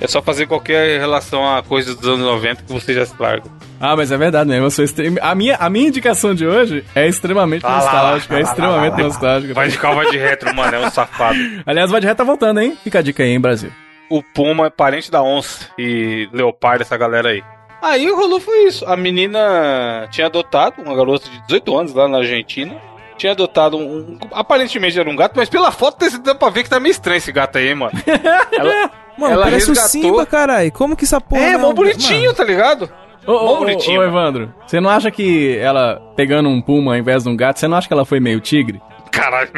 [0.02, 3.44] É só fazer qualquer relação a coisas dos anos 90 que você já se larga.
[3.80, 4.66] Ah, mas é verdade mesmo.
[4.66, 5.16] Eu sou extrem...
[5.22, 8.34] a, minha, a minha indicação de hoje é extremamente Ah lá, nostálgica.
[8.34, 9.08] lá, é lá, extremamente lá, lá, lá.
[9.08, 9.54] nostálgica.
[9.54, 11.40] Vai de calva de retro, mano, é um safado.
[11.66, 12.78] Aliás, vai de reta tá voltando, hein?
[12.84, 13.72] Fica a dica aí, hein, Brasil.
[14.10, 17.42] O Puma é parente da onça e leopardo, essa galera aí.
[17.86, 18.86] Aí o rolou foi isso.
[18.86, 22.76] A menina tinha adotado uma garota de 18 anos lá na Argentina.
[23.18, 26.70] Tinha adotado um, um- Aparentemente era um gato, mas pela foto dá pra ver que
[26.70, 27.94] tá meio estranho esse gato aí, hein, mano.
[28.52, 30.70] Ela, Mano, ela parece resgatou- o Simba, caralho.
[30.74, 31.42] Como que essa porra.
[31.42, 32.90] é, mó um- bonitinho, tá ligado?
[33.26, 34.02] Ô, ô, ô, bonitinho.
[34.02, 34.12] ô, mano.
[34.20, 37.68] Evandro, você não acha que ela, pegando um puma ao invés de um gato, você
[37.68, 38.82] não acha que ela foi meio tigre?
[39.12, 39.50] Caralho.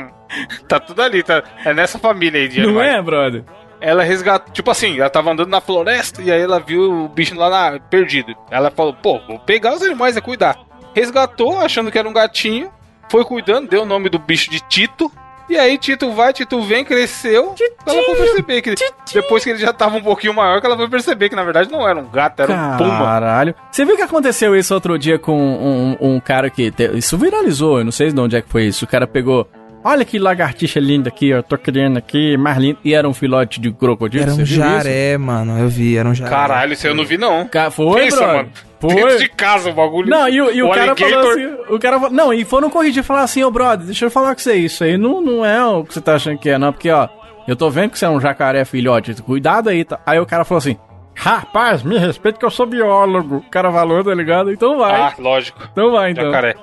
[0.68, 1.42] tá tudo ali, tá?
[1.64, 2.94] É nessa família aí de Não animais.
[2.94, 3.44] é, brother?
[3.82, 7.34] Ela resgatou, tipo assim, ela tava andando na floresta e aí ela viu o bicho
[7.34, 8.34] lá na, perdido.
[8.50, 10.56] Ela falou, pô, vou pegar os animais e cuidar.
[10.94, 12.70] Resgatou, achando que era um gatinho,
[13.10, 15.10] foi cuidando, deu o nome do bicho de Tito.
[15.50, 17.54] E aí Tito vai, Tito vem, cresceu.
[17.84, 18.74] Ela foi perceber que
[19.12, 21.70] depois que ele já tava um pouquinho maior, que ela foi perceber que na verdade
[21.70, 22.98] não era um gato, era um puma.
[23.04, 23.54] Caralho.
[23.70, 26.70] Você viu que aconteceu isso outro dia com um, um cara que.
[26.70, 28.84] te- Isso viralizou, eu não sei de onde é que foi isso.
[28.84, 29.46] O cara pegou.
[29.84, 32.78] Olha que lagartixa linda aqui, eu tô criando aqui, mais lindo.
[32.84, 34.22] E era um filhote de crocodilo.
[34.22, 34.66] Era um você viu isso?
[34.68, 35.58] jaré, mano.
[35.58, 36.30] Eu vi, era um jaré.
[36.30, 37.46] Caralho, isso eu não vi não.
[37.48, 38.36] Ca- Foi, Pensa, brother.
[38.36, 38.48] mano.
[38.82, 39.18] Dentro Foi.
[39.18, 40.08] de casa o bagulho.
[40.08, 42.68] Não, e, o- e o, cara falou alligator- assim, o cara falou, não, e foram
[42.70, 45.44] corrigir e falaram assim, ô brother, deixa eu falar com você, isso aí não, não
[45.44, 47.08] é o que você tá achando que é, não, porque ó,
[47.46, 50.00] eu tô vendo que você é um jacaré filhote, cuidado aí, tá?
[50.04, 50.76] Aí o cara falou assim,
[51.14, 54.52] rapaz, me respeita que eu sou biólogo, o cara falou, tá ligado?
[54.52, 55.60] Então vai, Ah, lógico.
[55.72, 56.24] então vai então.
[56.24, 56.54] Jacaré.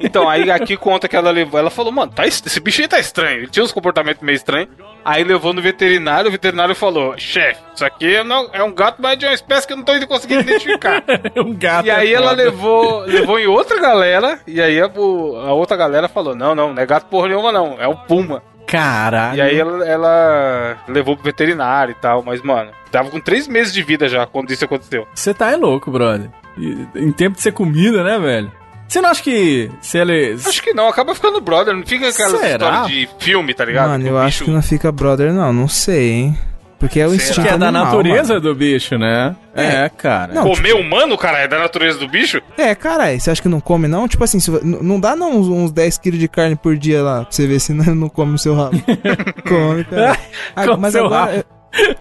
[0.00, 1.58] Então, aí aqui conta que ela levou.
[1.58, 3.38] Ela falou, mano, tá, esse bicho aí tá estranho.
[3.38, 4.68] Ele tinha uns comportamentos meio estranhos.
[5.04, 9.18] Aí levou no veterinário, o veterinário falou: chefe, isso aqui não, é um gato, mas
[9.18, 11.02] de uma espécie que eu não tô conseguindo identificar.
[11.36, 11.86] um gato.
[11.86, 16.08] e aí é ela levou, levou em outra galera, e aí a, a outra galera
[16.08, 18.42] falou: não, não, não é gato porra nenhuma, não, é um puma.
[18.66, 19.38] Caralho.
[19.38, 23.72] E aí ela, ela levou pro veterinário e tal, mas, mano, tava com três meses
[23.72, 25.08] de vida já quando isso aconteceu.
[25.14, 26.28] Você tá é louco, brother.
[26.58, 28.52] E- em tempo de ser comida, né, velho?
[28.88, 30.36] Você não acha que se ele...
[30.44, 32.50] Acho que não, acaba ficando brother, não fica aquela Será?
[32.52, 33.90] história de filme, tá ligado?
[33.90, 35.52] Mano, eu o acho bicho- que não fica brother, não.
[35.52, 36.38] Não sei, hein.
[36.78, 37.16] Porque é o Será?
[37.22, 38.40] instinto que é da animal, natureza mano.
[38.40, 39.36] do bicho, né?
[39.54, 40.32] É, cara.
[40.32, 42.40] Não, Comer humano, cara, é da natureza do bicho?
[42.56, 44.06] É, caralho, você acha que não come, não?
[44.08, 47.22] Tipo assim, se não dá não uns, uns 10 quilos de carne por dia lá,
[47.24, 48.80] pra você ver se não, não come o seu rabo.
[49.46, 50.16] come, cara.
[50.56, 51.44] Ah, Come mas seu agora, rabo.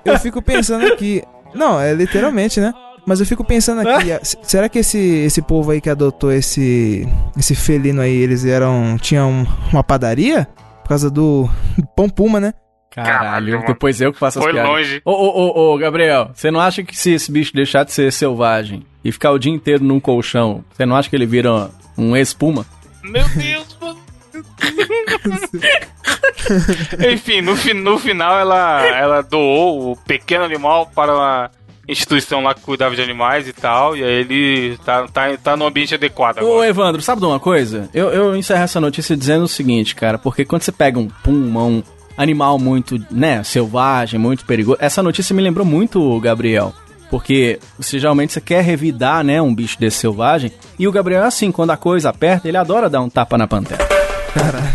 [0.06, 1.24] eu, eu fico pensando aqui.
[1.56, 2.72] Não, é literalmente, né?
[3.08, 4.10] Mas eu fico pensando aqui,
[4.44, 9.48] será que esse, esse povo aí que adotou esse esse felino aí, eles eram tinham
[9.72, 10.46] uma padaria
[10.84, 11.50] por causa do
[11.96, 12.54] pão puma, né?
[12.94, 14.70] Caralho, Caralho, depois eu que faço as Foi piadas.
[14.72, 15.02] longe.
[15.06, 18.12] Ô, ô, ô, ô, Gabriel, você não acha que se esse bicho deixar de ser
[18.12, 22.16] selvagem e ficar o dia inteiro num colchão, você não acha que ele vira um
[22.18, 22.66] espuma?
[23.04, 23.98] Meu Deus, mano.
[27.14, 31.52] Enfim, no, fi- no final ela, ela doou o pequeno animal para uma
[31.88, 33.96] instituição lá que cuidava de animais e tal.
[33.96, 36.68] E aí ele tá, tá, tá no ambiente adequado Ô, agora.
[36.68, 37.90] Evandro, sabe de uma coisa?
[37.94, 41.64] Eu, eu encerro essa notícia dizendo o seguinte, cara, porque quando você pega um puma,
[41.64, 41.84] um
[42.18, 46.74] animal muito, né, selvagem, muito perigoso, essa notícia me lembrou muito, Gabriel.
[47.10, 51.28] Porque você geralmente você quer revidar, né, um bicho desse selvagem, e o Gabriel é
[51.28, 53.88] assim, quando a coisa aperta, ele adora dar um tapa na pantera.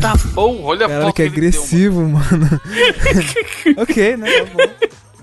[0.00, 2.60] Tá bom, olha a Cara, foto que ele deu, agressivo, mano.
[3.76, 4.28] ok, né?
[4.30, 4.72] Tá bom.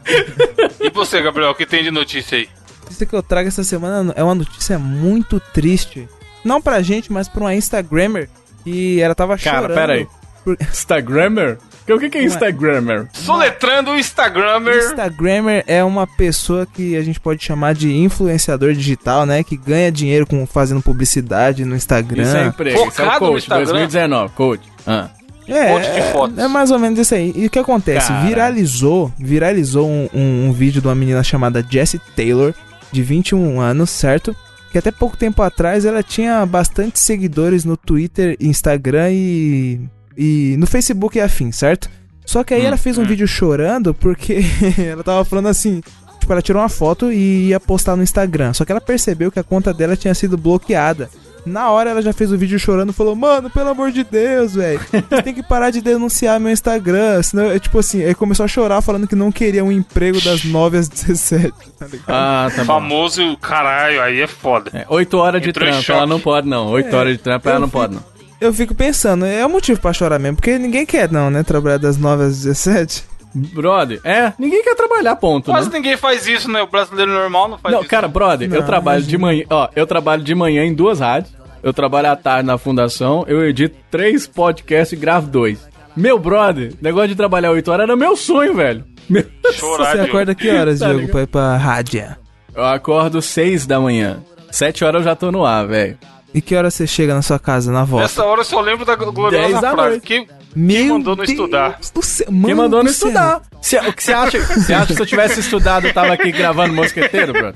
[0.81, 2.49] E você, Gabriel, o que tem de notícia aí?
[2.81, 6.07] A notícia que eu trago essa semana é uma notícia muito triste.
[6.43, 8.29] Não pra gente, mas pra uma Instagrammer
[8.63, 9.75] que ela tava Cara, chorando.
[9.77, 10.07] pera aí.
[10.43, 11.57] por- Instagrammer?
[11.89, 13.07] O que, que é Instagrammer?
[13.13, 14.77] Soletrando o Instagrammer.
[14.77, 19.43] Instagrammer é uma pessoa que a gente pode chamar de influenciador digital, né?
[19.43, 22.21] Que ganha dinheiro com fazendo publicidade no Instagram.
[22.23, 23.65] Isso é emprego, isso é o Focado no coach, Instagram?
[23.65, 24.61] 2019, coach.
[24.85, 25.09] Ah.
[25.53, 26.37] É, Monte de é, fotos.
[26.37, 27.33] é mais ou menos isso aí.
[27.35, 28.07] E o que acontece?
[28.07, 28.27] Caralho.
[28.27, 32.53] Viralizou, viralizou um, um- um vídeo de uma menina chamada Jessie Taylor,
[32.91, 34.35] de 21 anos, certo?
[34.71, 39.79] Que até pouco tempo atrás ela tinha bastante seguidores no Twitter, Instagram e,
[40.17, 41.89] e no Facebook e afim, certo?
[42.25, 44.41] Só que aí Hum, ela fez um vídeo chorando porque
[44.77, 45.81] ela tava falando assim,
[46.19, 48.53] tipo, ela tirou uma foto e ia postar no Instagram.
[48.53, 51.09] Só que ela percebeu que a conta dela tinha sido bloqueada.
[51.49, 54.55] Na hora ela já fez o vídeo chorando e falou: Mano, pelo amor de Deus,
[54.55, 54.79] velho.
[54.91, 57.21] Você tem que parar de denunciar meu Instagram.
[57.23, 60.43] Senão, é tipo assim, ele começou a chorar falando que não queria um emprego das
[60.45, 61.53] 9 às 17.
[61.79, 62.05] Tá ligado?
[62.09, 62.65] Ah, tá bom.
[62.65, 64.69] Famoso, caralho, aí é foda.
[64.73, 66.67] É, 8 horas de Entrou trampo, ela não pode não.
[66.67, 68.03] 8 É, horas de trampo, ela eu não vi- pode não.
[68.41, 71.41] Eu fico pensando, é um motivo pra chorar mesmo, porque ninguém quer, não, né?
[71.43, 73.03] Trabalhar das 9 às 17.
[73.33, 75.75] Brother, é, ninguém quer trabalhar, ponto, Quase né?
[75.77, 76.61] ninguém faz isso, né?
[76.63, 77.89] O brasileiro normal não faz Não, isso.
[77.89, 81.31] cara, brother, eu Não, trabalho de manhã, ó, eu trabalho de manhã em duas rádios,
[81.63, 85.67] eu trabalho à tarde na fundação, eu edito três podcasts e gravo dois.
[85.95, 88.85] Meu brother, negócio de trabalhar 8 horas era meu sonho, velho.
[89.09, 91.11] Meu- Chorar, Você acorda que horas, Tá Diogo, ligado?
[91.11, 92.15] pra ir pra rádio?
[92.55, 94.19] Eu acordo 6 da manhã.
[94.51, 95.97] 7 horas eu já tô no ar, velho.
[96.33, 98.03] E que horas você chega na sua casa, na volta?
[98.03, 99.99] Nessa hora eu só lembro da gloriosa frase.
[99.99, 101.79] Que Meu mandou não Deus estudar?
[101.93, 103.41] do céu, Quem mano mandou do não estudar?
[103.61, 103.67] Que
[104.03, 104.39] você acha?
[104.39, 107.53] Você acha que se eu tivesse estudado eu tava aqui gravando mosqueteiro, brother?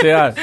[0.00, 0.36] Você acha?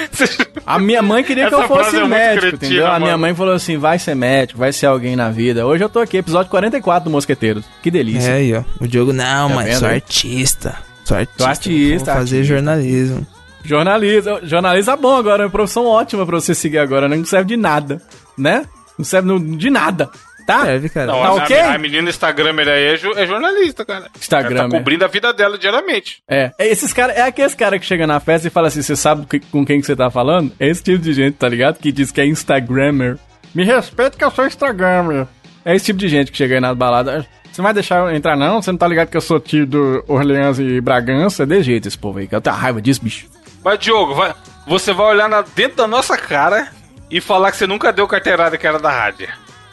[0.65, 2.87] A minha mãe queria que Essa eu fosse é médico, cretina, entendeu?
[2.87, 3.21] A minha mano.
[3.21, 5.65] mãe falou assim: vai ser médico, vai ser alguém na vida.
[5.65, 7.65] Hoje eu tô aqui, episódio 44 do Mosqueteiros.
[7.81, 8.29] Que delícia.
[8.29, 8.63] É aí, ó.
[8.79, 10.75] O Diogo, não, Tá mas vendo sou artista.
[11.03, 11.47] Sou artista.
[11.49, 12.55] artista, Vou fazer artista.
[12.55, 13.27] jornalismo.
[13.65, 17.17] Jornalista, jornalista é bom agora, é uma profissão ótima pra você seguir agora, né?
[17.17, 18.01] não serve de nada,
[18.37, 18.65] né?
[18.97, 20.09] Não serve de nada,
[20.53, 20.65] tá?
[20.65, 21.07] Serve, cara.
[21.07, 21.59] Não, Tá a, ok?
[21.59, 24.07] a menina Instagramer aí é, jo- é jornalista, cara.
[24.19, 24.57] Instagramer.
[24.59, 26.21] Ela tá cobrindo a vida dela diariamente.
[26.27, 28.95] É, é esses cara, é aqueles cara que chega na festa e fala assim, você
[28.95, 30.51] sabe que- com quem que você tá falando?
[30.59, 31.77] É esse tipo de gente, tá ligado?
[31.77, 33.17] Que diz que é Instagrammer.
[33.53, 35.27] Me respeita que eu sou Instagrammer.
[35.65, 37.25] É esse tipo de gente que chega aí nas baladas.
[37.51, 38.61] Você não vai deixar eu entrar não?
[38.61, 41.43] Você não tá ligado que eu sou tio do Orleans e Bragança?
[41.43, 43.27] É de jeito esse povo aí, que eu tenho raiva disso, bicho.
[43.63, 44.33] Mas, Diogo, vai,
[44.67, 46.69] você vai olhar na- dentro da nossa cara
[47.11, 49.27] e falar que você nunca deu carteirada que era da rádio.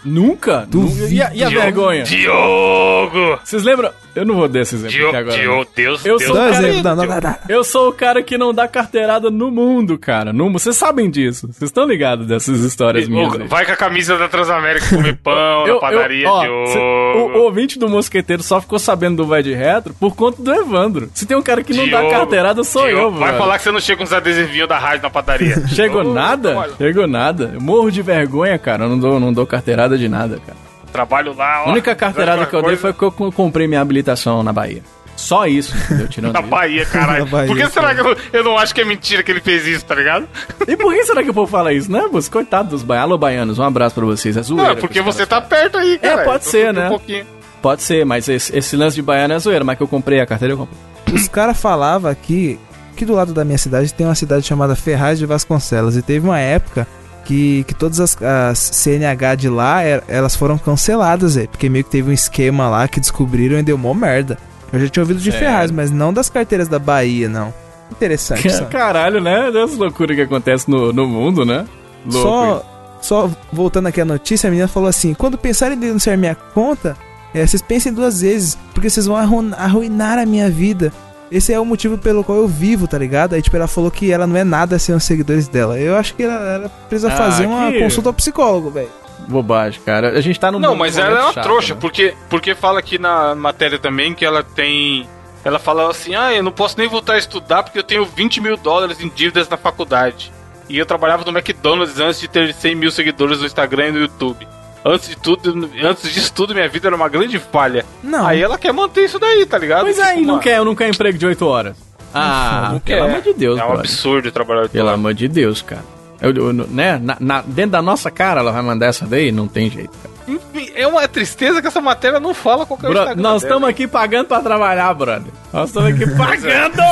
[0.07, 0.69] Nunca?
[0.73, 1.09] Nunca.
[1.09, 2.05] E a, e a vergonha?
[2.05, 3.41] Diogo!
[3.43, 3.91] Vocês lembram?
[4.17, 5.37] Eu não vou dar esse exemplo aqui agora.
[5.77, 6.25] Deus, Eu Deus.
[6.25, 6.83] sou cara- exemplo.
[6.83, 7.37] Não, não, não, não.
[7.49, 10.33] Eu sou o cara que não dá carteirada no mundo, cara.
[10.33, 11.47] No, vocês sabem disso.
[11.49, 13.35] Vocês estão ligados dessas histórias minhas.
[13.39, 13.47] aí.
[13.47, 17.37] Vai com a camisa da Transamérica comer pão Eu- na padaria, eu- ó, cê- o,
[17.37, 21.11] o ouvinte do Mosqueteiro só ficou sabendo do Vai de Retro por conta do Evandro.
[21.13, 23.39] Se tem um cara que não dá carteirada, sou Diogo, eu, Vai mano.
[23.39, 25.67] falar que você não chega com os adesivinhos da rádio na padaria.
[25.69, 26.71] Chegou nada?
[26.79, 27.51] Chegou nada.
[27.55, 28.85] Eu morro de vergonha, cara.
[28.85, 30.66] Eu não dou, não dou carteirada de nada, cara.
[30.97, 31.69] Trabalho lá, ó.
[31.69, 34.83] A única carteirada que eu dei foi que eu co- comprei minha habilitação na Bahia.
[35.15, 36.09] Só isso, entendeu?
[36.09, 36.49] Tirando Na isso.
[36.49, 37.25] Bahia, caralho.
[37.25, 39.41] Na Bahia, Por que será que eu, eu não acho que é mentira que ele
[39.41, 40.29] fez isso, tá ligado?
[40.69, 42.07] E por que será que o povo fala isso, né?
[42.13, 43.11] Você, coitado dos baianos.
[43.11, 44.37] Alô, baianos, um abraço pra vocês.
[44.37, 44.69] É zoeira.
[44.69, 46.23] Não, que porque você tá perto aí, cara.
[46.25, 46.87] pode ser, né?
[46.87, 47.27] Um pouquinho.
[47.63, 49.65] Pode ser, mas esse, esse lance de baiano é zoeira.
[49.65, 50.79] Mas que eu comprei a carteira, eu comprei.
[51.15, 52.59] Os caras falavam aqui
[52.95, 55.97] que do lado da minha cidade tem uma cidade chamada Ferraz de Vasconcelos.
[55.97, 56.87] E teve uma época
[57.27, 61.85] que, que todas as, as CNH de lá, er- elas foram canceladas, é, porque meio
[61.85, 64.39] que teve um esquema lá que descobriram e deu mó merda.
[64.73, 65.47] Eu já tinha ouvido de Sério?
[65.47, 67.53] Ferraz, mas não das carteiras da Bahia, não.
[67.91, 68.51] Interessante.
[68.51, 68.65] só.
[68.67, 69.51] Caralho, né?
[69.53, 71.65] Dessas loucuras que acontecem no, no mundo, né?
[72.05, 72.21] Louco.
[72.29, 76.35] Só, só voltando aqui à notícia, a menina falou assim: quando pensarem em denunciar minha
[76.35, 76.97] conta,
[77.35, 80.93] É, vocês pensem duas vezes, porque vocês vão arru- arruinar a minha vida.
[81.31, 83.35] Esse é o motivo pelo qual eu vivo, tá ligado?
[83.35, 85.79] Aí, tipo, ela falou que ela não é nada sem os seguidores dela.
[85.79, 88.89] Eu acho que ela, ela precisa Ah, fazer uma que- consulta ao psicólogo, velho.
[89.29, 90.11] Bobagem, cara.
[90.17, 91.81] A gente tá no Não, mas ela é uma chato, trouxa, né?
[91.81, 95.09] porque, porque fala aqui na matéria também que ela tem.
[95.45, 98.41] Ela fala assim: ah, eu não posso nem voltar a estudar porque eu tenho 20
[98.41, 100.31] mil dólares em dívidas na faculdade.
[100.69, 103.99] E eu trabalhava no McDonald's antes de ter 100 mil seguidores no Instagram e no
[104.01, 104.47] YouTube.
[104.89, 107.85] Antes de tudo, antes disso tudo, minha vida era uma grande falha.
[108.03, 108.25] Não.
[108.27, 109.83] Aí ela quer manter isso daí, tá ligado?
[109.83, 111.77] Pois aí, Tipo, não mano, quer, não quer emprego de 8 horas.
[112.15, 113.11] Ah, não pelo quer.
[113.11, 113.85] amor de Deus, É um brother.
[113.85, 115.85] absurdo trabalhar Pelo amor de Deus, cara.
[116.21, 116.99] Eu, eu- né?
[117.03, 119.31] Na- na- dentro da nossa cara ela vai mandar essa daí?
[119.31, 120.15] Não tem jeito, cara.
[120.27, 123.43] Enfim, é uma tristeza que essa matéria não fala qual que é o Bro- nós
[123.43, 125.31] estamos aqui pagando pra trabalhar, brother.
[125.53, 126.83] Nós estamos aqui pagando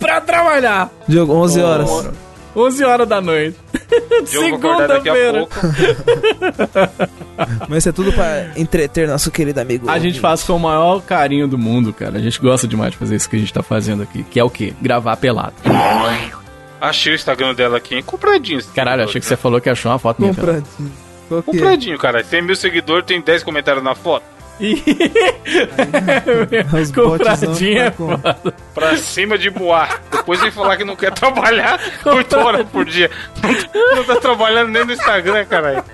[0.00, 0.90] pra trabalhar.
[1.06, 1.88] Diogo, 11 horas.
[2.56, 3.56] 11 horas da noite.
[4.24, 5.46] Segunda-feira.
[7.68, 9.90] Mas isso é tudo pra entreter nosso querido amigo.
[9.90, 12.16] A gente faz com o maior carinho do mundo, cara.
[12.16, 14.22] A gente gosta demais de fazer isso que a gente tá fazendo aqui.
[14.24, 14.72] Que é o quê?
[14.80, 15.54] Gravar pelado.
[16.80, 18.02] Achei o Instagram dela aqui, hein?
[18.02, 18.62] Compradinho.
[18.74, 20.34] Caralho, achei que você falou que achou uma foto minha.
[20.34, 20.92] Compradinho.
[21.30, 21.42] É?
[21.42, 22.24] Compradinho, cara.
[22.24, 24.24] 100 mil seguidores, tem 10 comentários na foto.
[24.58, 24.82] Ih,
[26.80, 27.96] Os Compradinha, tá
[28.34, 30.00] com- Pra cima de boar.
[30.10, 33.10] Depois vem falar que não quer trabalhar 8 horas por dia.
[33.94, 35.84] Não tá trabalhando nem no Instagram, caralho.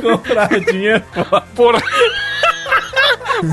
[0.00, 1.04] compradinha.
[1.54, 1.82] Porra.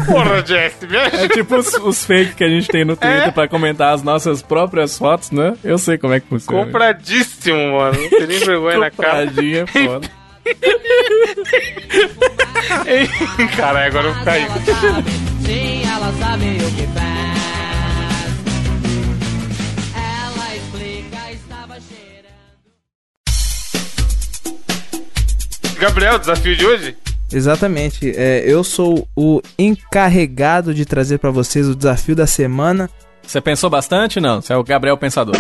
[0.06, 1.28] Porra, Jess, me É ajuda.
[1.30, 3.32] tipo os, os fake que a gente tem no Twitter É.
[3.32, 5.56] pra comentar as nossas próprias fotos, né?
[5.64, 6.66] Eu sei como é que funciona.
[6.66, 8.00] Compradíssimo, mano.
[8.02, 9.26] Não tem nem vergonha na cara.
[9.28, 10.10] Compradinha, é foda.
[12.86, 13.08] Ei,
[13.56, 14.48] Caralho, agora eu vou cair.
[15.46, 17.34] Sim, ela sabe o que faz.
[19.96, 22.30] Ela explica, estava cheirando.
[25.80, 26.98] Gabriel, desafio de hoje?
[27.32, 28.14] Exatamente.
[28.16, 32.90] É, eu sou o encarregado de trazer pra vocês o desafio da semana.
[33.26, 34.20] Você pensou bastante?
[34.20, 35.36] Não, você é o Gabriel Pensador.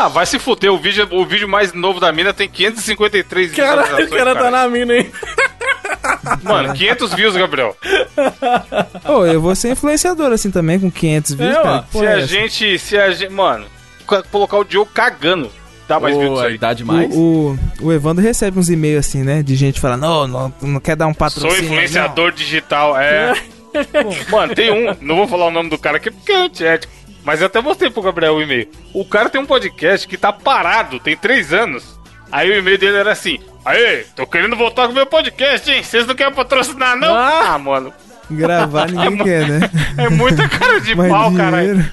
[0.00, 0.72] Ah, vai se fuder.
[0.72, 4.50] O vídeo, o vídeo mais novo da mina tem 553 Caralho, o cara tá cara.
[4.50, 5.10] na mina, hein?
[6.42, 7.76] Mano, 500 views, Gabriel.
[9.04, 11.84] Ô, eu vou ser influenciador assim também, com 500 views, É, cara.
[11.90, 12.26] Se é a essa?
[12.26, 12.78] gente.
[12.78, 13.30] Se a gente.
[13.32, 13.66] Mano,
[14.06, 15.50] co- colocar o Diogo cagando.
[15.86, 16.58] Dá mais views Pô, isso aí.
[16.58, 17.10] dá demais.
[17.14, 19.42] O, o, o Evandro recebe uns e-mails assim, né?
[19.42, 21.56] De gente falando, não, não, não quer dar um patrocínio.
[21.56, 23.34] Sou influenciador digital, é.
[24.30, 26.92] Mano, tem um, não vou falar o nome do cara aqui porque é antiético.
[27.30, 28.68] Mas eu até mostrei pro Gabriel o e-mail.
[28.92, 31.96] O cara tem um podcast que tá parado, tem três anos.
[32.32, 35.80] Aí o e-mail dele era assim: Aê, tô querendo voltar com o meu podcast, hein?
[35.80, 37.14] Vocês não querem patrocinar, não?
[37.14, 37.52] Ah!
[37.54, 37.92] Ah, mano.
[38.28, 39.60] Gravar ninguém quer, né?
[39.96, 41.88] É muita cara de Mais pau, caralho.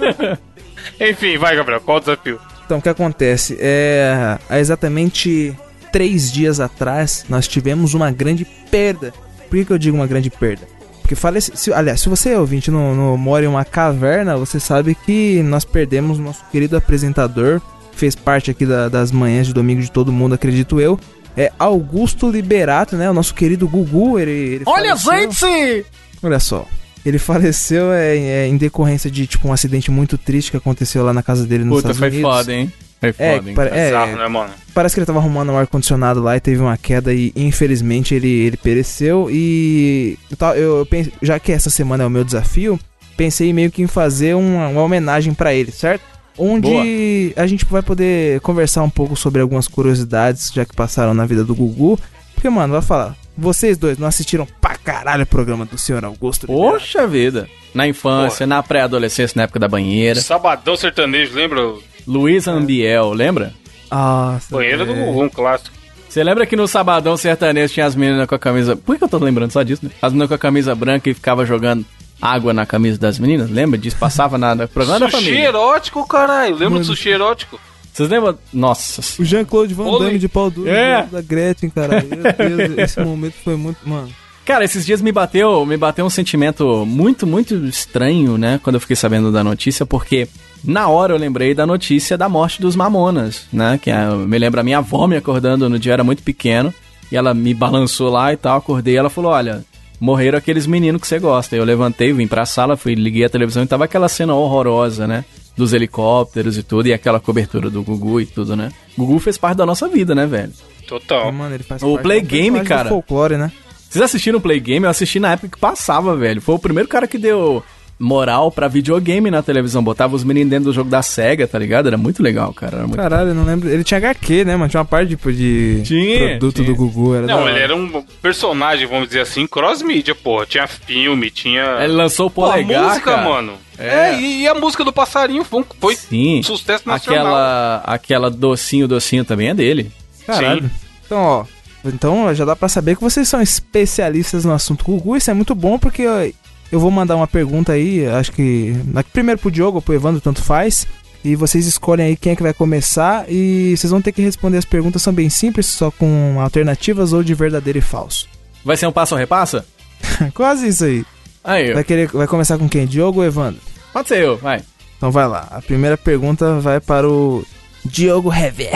[1.00, 2.38] Enfim, vai, Gabriel, qual o desafio?
[2.66, 3.56] Então, o que acontece?
[3.58, 5.56] É, há exatamente
[5.90, 9.14] três dias atrás, nós tivemos uma grande perda.
[9.48, 10.75] Por que, que eu digo uma grande perda?
[11.06, 14.96] Porque falece, se, aliás, se você, ouvinte, não, não mora em uma caverna, você sabe
[15.06, 17.60] que nós perdemos nosso querido apresentador,
[17.92, 20.98] que fez parte aqui da- das manhãs de domingo de todo mundo, acredito eu.
[21.36, 23.08] É Augusto Liberato, né?
[23.08, 24.18] O nosso querido Gugu.
[24.18, 25.30] Ele, ele Olha, faleceu.
[25.40, 25.86] gente!
[26.20, 26.66] Olha só.
[27.04, 31.12] Ele faleceu é, é, em decorrência de tipo um acidente muito triste que aconteceu lá
[31.12, 32.28] na casa dele Puta, Estados foi Unidos.
[32.32, 32.72] foda, hein?
[33.00, 33.54] Foi É, foda, hein?
[33.54, 34.50] pare- é, Bizarro, né, mano?
[34.74, 38.28] parece que ele tava arrumando um ar-condicionado lá e teve uma queda e infelizmente ele,
[38.28, 39.28] ele pereceu.
[39.30, 42.78] E eu, ta- eu, eu pense- já que essa semana é o meu desafio,
[43.16, 46.02] pensei meio que em fazer uma, uma homenagem pra ele, certo?
[46.38, 51.24] Onde a gente vai poder conversar um pouco sobre algumas curiosidades já que passaram na
[51.26, 51.98] vida do Gugu.
[52.34, 56.46] Porque, mano, vai falar, vocês dois não assistiram pra caralho o programa do senhor Augusto?
[56.46, 57.48] Poxa vida.
[57.74, 60.20] Na infância, na pré-adolescência, na época da banheira.
[60.20, 61.60] Sabadão sertanejo, lembra?
[62.06, 63.52] Luiz Ambiel, lembra?
[63.90, 64.94] Nossa, Banheira do.
[64.94, 65.74] Gugu, um clássico.
[66.08, 68.74] Você lembra que no Sabadão Sertanejo tinha as meninas com a camisa...
[68.76, 69.90] Por que eu tô lembrando só disso, né?
[70.00, 71.84] As meninas com a camisa branca e ficava jogando
[72.22, 73.50] água na camisa das meninas?
[73.50, 73.96] Lembra disso?
[73.98, 75.48] Passava na, no programa da Sushi família.
[75.48, 76.52] erótico, caralho.
[76.52, 76.80] Lembra Mano.
[76.80, 77.60] do sushi erótico?
[77.92, 78.38] Vocês lembram?
[78.52, 79.02] Nossa.
[79.20, 80.06] O Jean-Claude Van Olê.
[80.06, 81.02] Damme de pau duro É.
[81.10, 82.02] da Gretchen, cara.
[82.02, 82.22] Meu
[82.66, 83.78] Deus, esse momento foi muito.
[83.86, 84.08] Mano.
[84.44, 88.58] Cara, esses dias me bateu, me bateu um sentimento muito, muito estranho, né?
[88.62, 90.28] Quando eu fiquei sabendo da notícia, porque
[90.64, 93.78] na hora eu lembrei da notícia da morte dos Mamonas, né?
[93.80, 96.72] Que é, me lembra a minha avó me acordando no dia, eu era muito pequeno,
[97.10, 99.64] e ela me balançou lá e tal, acordei, e ela falou, olha,
[100.00, 101.56] morreram aqueles meninos que você gosta.
[101.56, 105.24] Eu levantei, vim pra sala, fui, liguei a televisão e tava aquela cena horrorosa, né?
[105.56, 108.70] Dos helicópteros e tudo, e aquela cobertura do Gugu e tudo, né?
[108.96, 110.52] Gugu fez parte da nossa vida, né, velho?
[110.86, 111.32] Total.
[111.32, 112.88] Mano, ele faz O parte Play Game, personagem do cara.
[112.88, 113.50] folclore, né?
[113.88, 114.84] Vocês assistiram o Play Game?
[114.84, 116.42] Eu assisti na época que passava, velho.
[116.42, 117.62] Foi o primeiro cara que deu
[117.98, 119.82] moral pra videogame na televisão.
[119.82, 121.86] Botava os meninos dentro do jogo da SEGA, tá ligado?
[121.86, 122.76] Era muito legal, cara.
[122.78, 122.96] Era muito...
[122.96, 123.68] Caralho, eu não lembro.
[123.68, 124.68] Ele tinha HQ, né, mano?
[124.68, 126.66] Tinha uma parte tipo, de Tinha, produto tinha.
[126.66, 127.14] do Gugu.
[127.14, 130.44] Era Não, ele era um personagem, vamos dizer assim, cross-mídia, porra.
[130.46, 131.78] Tinha filme, tinha.
[131.80, 133.28] Ele lançou o Pô, a polegar, música, cara.
[133.28, 133.52] mano.
[133.78, 133.88] É.
[133.88, 136.42] É, e, e a música do passarinho foi, um- foi Sim.
[136.42, 137.26] sucesso nacional.
[137.26, 139.90] Aquela, aquela docinho, docinho também é dele.
[140.26, 140.62] Caralho.
[140.62, 140.70] Sim.
[141.04, 141.44] Então, ó.
[141.84, 145.16] Então já dá pra saber que vocês são especialistas no assunto Gugu.
[145.16, 146.26] Isso é muito bom porque ó,
[146.70, 148.06] eu vou mandar uma pergunta aí.
[148.06, 148.74] Acho que.
[149.12, 150.86] Primeiro pro Diogo ou pro Evandro, tanto faz.
[151.24, 153.24] E vocês escolhem aí quem é que vai começar.
[153.28, 155.02] E vocês vão ter que responder as perguntas.
[155.02, 158.28] São bem simples, só com alternativas ou de verdadeiro e falso.
[158.64, 159.64] Vai ser um passo ou repassa?
[160.34, 161.04] Quase isso aí.
[161.42, 162.86] Aí, Vai, querer, vai começar com quem?
[162.86, 163.60] Diogo ou Evandro?
[163.92, 164.62] pode ser eu, vai.
[164.96, 165.46] Então vai lá.
[165.50, 167.44] A primeira pergunta vai para o
[167.84, 168.72] Diogo Hever.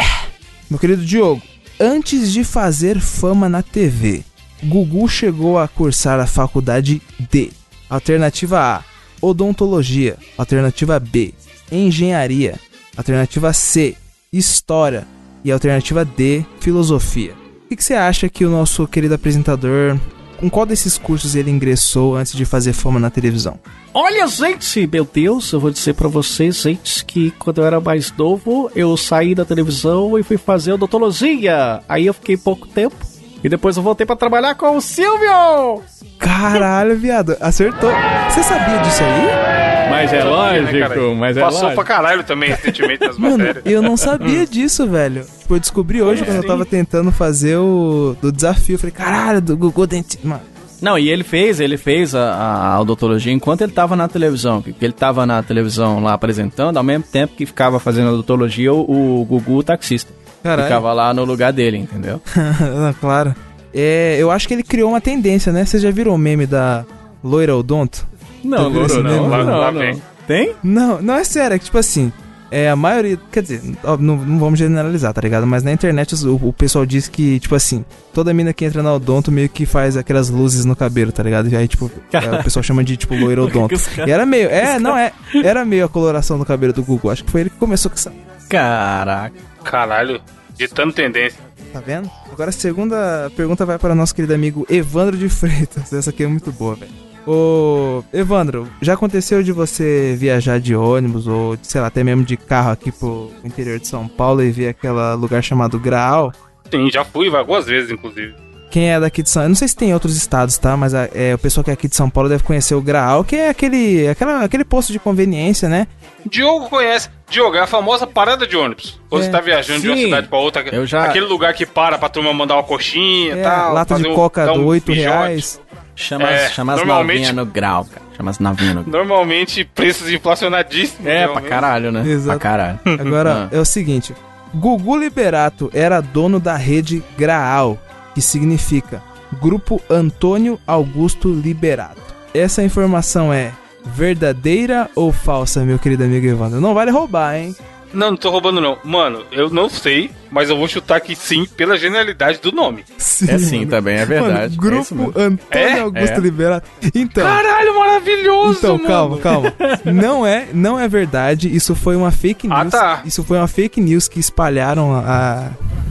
[0.70, 1.42] Meu querido Diogo,
[1.81, 4.22] antes de fazer fama na TV,
[4.62, 7.50] Gugu chegou a cursar a faculdade de
[7.90, 8.85] Alternativa A,
[9.20, 10.16] Odontologia.
[10.38, 11.35] Alternativa B,
[11.70, 12.55] Engenharia.
[12.96, 13.96] Alternativa C,
[14.33, 15.07] História.
[15.44, 17.35] E alternativa D, Filosofia.
[17.70, 19.98] O que, você acha que o nosso querido apresentador,
[20.38, 23.59] com qual desses cursos ele ingressou antes de fazer fama na televisão?
[23.94, 28.12] Olha, gente, meu Deus, eu vou dizer pra vocês, gente, que quando eu era mais
[28.12, 31.83] novo, eu saí da televisão e fui fazer odontologia.
[31.88, 32.96] Aí eu fiquei pouco tempo.
[33.42, 35.83] E depois eu voltei pra trabalhar com o Silvio!
[36.20, 37.90] Caralho, viado, acertou.
[38.28, 39.61] Você sabia disso aí?
[39.90, 40.22] Mas é
[40.62, 41.00] né, cara?
[41.14, 41.83] mas é Passou lógico.
[41.85, 43.64] pra caralho também recentemente nas Mano, matérias.
[43.66, 45.24] eu não sabia disso, velho.
[45.40, 48.74] Tipo, eu descobri hoje quando eu tava tentando fazer o do desafio.
[48.76, 50.26] Eu falei, caralho, do Google Dentista.
[50.26, 50.42] Mano,
[50.80, 54.62] Não, e ele fez, ele fez a, a odontologia enquanto ele tava na televisão.
[54.62, 58.72] Porque ele tava na televisão lá apresentando, ao mesmo tempo que ficava fazendo a odontologia,
[58.72, 60.12] o, o Gugu, o taxista.
[60.42, 60.62] Caralho.
[60.68, 62.22] Ficava lá no lugar dele, entendeu?
[63.00, 63.35] Claro.
[63.74, 65.64] É, eu acho que ele criou uma tendência, né?
[65.64, 66.85] Você já viram o meme da
[67.22, 68.06] loira odonto?
[68.42, 69.28] Não, meme?
[69.28, 69.80] Lá- não, lá não.
[69.80, 70.02] vem.
[70.26, 70.54] Tem?
[70.62, 72.12] Não, não é sério, é que tipo assim.
[72.52, 75.46] É, a maioria, quer dizer, ó, não, não vamos generalizar, tá ligado?
[75.46, 78.92] Mas na internet o, o pessoal diz que, tipo assim, toda mina que entra na
[78.92, 81.48] odonto meio que faz aquelas luzes no cabelo, tá ligado?
[81.48, 83.76] E aí, tipo, é, o pessoal chama de, tipo, loira odonto.
[84.04, 85.12] E era meio, é, não, é,
[85.44, 87.12] era meio a coloração do cabelo do Google.
[87.12, 88.12] Acho que foi ele que começou com essa.
[88.48, 89.37] Caraca.
[89.62, 90.20] Caralho,
[90.56, 91.38] ditando tendência.
[91.72, 92.11] Tá vendo?
[92.33, 95.92] Agora a segunda pergunta vai para nosso querido amigo Evandro de Freitas.
[95.92, 96.90] Essa aqui é muito boa, velho.
[97.26, 102.37] Ô, Evandro, já aconteceu de você viajar de ônibus ou, sei lá, até mesmo de
[102.37, 106.33] carro aqui pro interior de São Paulo e ver aquele lugar chamado Graal?
[106.70, 108.35] Sim, já fui algumas vezes, inclusive.
[108.70, 110.76] Quem é daqui de São Eu não sei se tem em outros estados, tá?
[110.76, 113.24] Mas a- é, o pessoal que é aqui de São Paulo deve conhecer o Graal,
[113.24, 115.87] que é aquele, aquela, aquele posto de conveniência, né?
[116.24, 117.09] Diogo conhece.
[117.28, 119.00] Diogo, é a famosa parada de ônibus.
[119.09, 119.24] Quando É.
[119.26, 120.04] você tá viajando de uma Sim.
[120.04, 123.38] cidade pra outra, Eu já- aquele lugar que para pra turma mandar uma coxinha e
[123.40, 123.72] É, tal.
[123.74, 125.00] lata de um- coca um 8 pijote.
[125.06, 125.61] reais.
[125.96, 128.02] Chama, É, as- chama as normalmente- novinhas no grau, cara.
[128.16, 128.92] Chama as novinhas no grau.
[129.04, 131.06] Normalmente preços inflacionadíssimos.
[131.06, 132.02] É, pra caralho, né?
[132.09, 132.38] Exato.
[132.38, 132.78] Pra caralho.
[132.98, 133.56] Agora, Ah.
[133.56, 134.14] é o seguinte:
[134.54, 137.76] Gugu Liberato era dono da rede Graal,
[138.14, 139.03] que significa
[139.40, 142.03] Grupo Antônio Augusto Liberato.
[142.35, 143.53] Essa informação é
[143.85, 146.61] verdadeira ou falsa, meu querido amigo Evandro?
[146.61, 147.55] Não vale roubar, hein?
[147.92, 148.79] Não, não tô roubando não.
[148.85, 152.85] Mano, eu não sei, mas eu vou chutar que sim, pela genialidade do nome.
[153.29, 153.70] É sim, mano.
[153.70, 154.33] também, é verdade.
[154.33, 155.09] Mano, É Grupo mesmo.
[155.09, 155.81] Antônio É?
[155.81, 156.20] Augusto É.
[156.20, 156.70] Liberato.
[156.94, 157.24] Então.
[157.24, 158.88] Caralho, maravilhoso, Então, mano.
[158.88, 159.55] calma, calma.
[159.85, 161.55] Não é, não é verdade.
[161.55, 162.70] Isso foi uma fake Ah, news.
[162.72, 163.03] tá.
[163.05, 165.50] Isso foi uma fake news que espalharam a-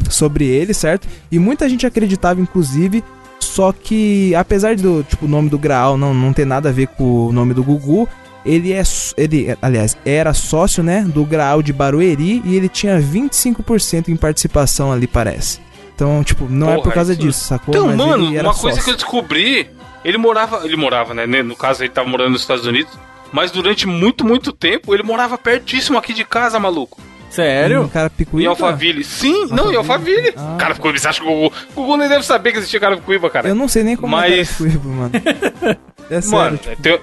[0.09, 1.07] sobre ele, certo?
[1.31, 3.03] E muita gente acreditava, inclusive.
[3.39, 6.87] Só que, apesar do tipo, o nome do Graal não, não ter nada a ver
[6.87, 8.07] com o nome do Gugu,
[8.49, 8.81] ele é.
[9.17, 11.05] Ele, aliás, era sócio, né?
[11.07, 15.59] Do Graal de Barueri e ele tinha 25% em participação ali, parece.
[15.95, 17.73] Então, tipo, não é por Porra, causa isso- disso, sacou?
[17.73, 18.83] Então, Mas mano, ele era uma coisa sócio.
[18.85, 19.69] que eu descobri,
[20.03, 22.91] ele morava, ele morava, né, né, no caso ele tava morando nos Estados Unidos,
[23.33, 26.99] mas durante muito, muito tempo ele morava pertíssimo aqui de casa, maluco.
[27.29, 27.83] Sério?
[27.83, 28.45] Um cara Em?
[28.47, 29.03] Alphaville.
[29.03, 30.33] Sim, não, em Alphaville.
[30.35, 30.55] Ah.
[30.57, 33.29] Cara, ficou você acha que o Gugu, o Gugu nem deve saber que existia Carapicuíba,
[33.29, 33.47] cara.
[33.49, 35.11] Eu não sei nem como Mas- é Carapicuíba, mano.
[36.09, 36.37] É sério.
[36.37, 37.01] Mano, tem- pe-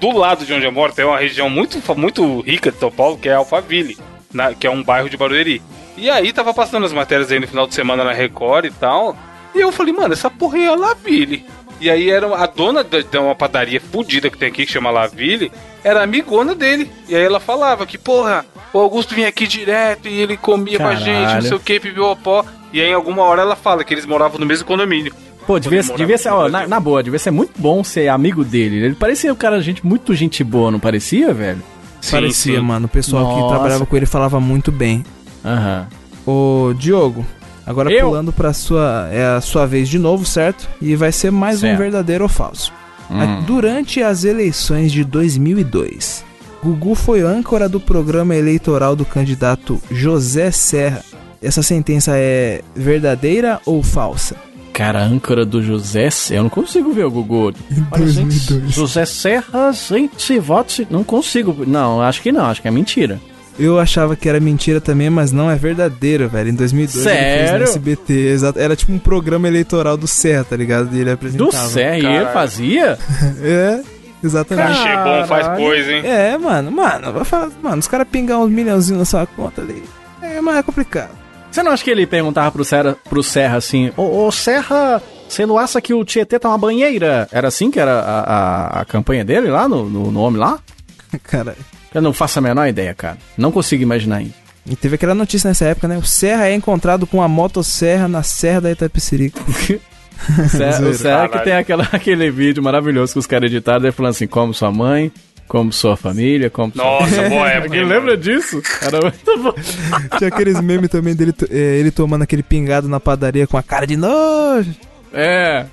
[0.00, 3.16] do lado de onde eu moro tem uma região muito, muito rica de São Paulo,
[3.18, 3.96] que é Alphaville,
[4.32, 5.62] na- que é um bairro de Barueri.
[5.96, 9.16] E aí tava passando as matérias aí no final de semana na Record e tal.
[9.54, 11.44] E eu falei, mano, essa porra é a Laville.
[11.80, 15.50] E aí era a dona de uma padaria fudida que tem aqui, que chama Laville,
[15.82, 16.90] era amigona dele.
[17.08, 20.86] E aí ela falava que, porra, o Augusto vinha aqui direto e ele comia com
[20.86, 21.42] a gente, não Caralho.
[21.42, 21.80] sei o que,
[22.22, 22.44] pó.
[22.72, 25.12] E aí em alguma hora ela fala que eles moravam no mesmo condomínio.
[25.46, 28.76] Pô, devia, devia ser, ó, na, na boa, devia ser muito bom ser amigo dele.
[28.84, 31.60] Ele parecia um cara, gente, muito gente boa, não parecia, velho?
[32.00, 32.64] Sim, Parecia, sim.
[32.64, 32.86] mano.
[32.86, 33.54] O pessoal que Nossa.
[33.54, 35.04] trabalhava com ele falava muito bem.
[35.44, 35.86] Aham.
[36.26, 37.24] Ô, Diogo,
[37.66, 38.08] agora Eu?
[38.08, 39.08] pulando pra sua.
[39.12, 40.68] É a sua vez de novo, certo?
[40.80, 41.78] E vai ser mais um Certo.
[41.78, 42.72] verdadeiro ou falso.
[43.10, 46.24] A- Durante as eleições de 2002,
[46.62, 51.04] Gugu foi âncora do programa eleitoral do candidato José Serra.
[51.42, 54.36] Essa sentença é verdadeira ou falsa?
[54.72, 56.38] Cara, a âncora do José Serra.
[56.40, 57.52] Eu não consigo ver o Gugu.
[57.90, 60.86] Olha, gente, José Serra, gente, vote.
[60.90, 61.64] Não consigo.
[61.66, 62.46] Não, acho que não.
[62.46, 63.20] Acho que é mentira.
[63.58, 66.48] Eu achava que era mentira também, mas não é verdadeiro, velho.
[66.48, 67.58] Em 2002 ele fez Sério?
[67.58, 68.58] no SBT, exato.
[68.58, 70.88] Era tipo um programa eleitoral do Serra, tá ligado?
[70.96, 71.68] E ele Do apresentava.
[71.68, 72.98] Serra, e ele fazia?
[73.42, 73.82] É,
[74.24, 74.68] exatamente.
[74.68, 76.02] Cachê bom faz coisa, hein?
[76.06, 79.82] É, mano, mano, vai falar, mano, os caras pingam uns milhãozinhos na sua conta ali.
[80.22, 81.10] É, mas é complicado.
[81.52, 85.44] Você não acha que ele perguntava pro Serra, pro Serra assim: Ô, ô Serra, você
[85.44, 87.28] não acha que o Tietê tá uma banheira?
[87.30, 90.58] Era assim que era a, a, a campanha dele lá no, no nome lá?
[91.22, 91.54] Cara,
[91.94, 93.18] Eu não faço a menor ideia, cara.
[93.36, 94.32] Não consigo imaginar ainda.
[94.64, 95.98] e teve aquela notícia nessa época, né?
[95.98, 99.38] O Serra é encontrado com a motosserra na Serra da Itapecerica.
[100.38, 103.92] O Serra, o Serra que tem aquela, aquele vídeo maravilhoso que os caras editaram, ele
[103.92, 105.10] falando assim: como sua mãe,
[105.46, 106.82] como sua família, como sua.
[106.82, 107.66] Nossa, boa época.
[107.66, 108.62] Alguém lembra disso?
[108.80, 109.54] Era muito bom.
[110.18, 113.86] Tinha aqueles memes também dele, é, ele tomando aquele pingado na padaria com a cara
[113.86, 114.74] de nojo.
[115.12, 115.66] É.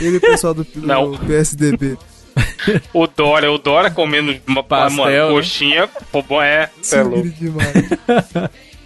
[0.00, 1.18] Ele e o pessoal do, do.
[1.26, 1.96] PSDB.
[2.92, 5.34] O Dora, o Dora comendo uma Pastel, mano, né?
[5.34, 5.88] coxinha.
[6.10, 6.70] Pô, bom, é.
[6.80, 7.28] Cê é louco.
[7.28, 7.74] demais.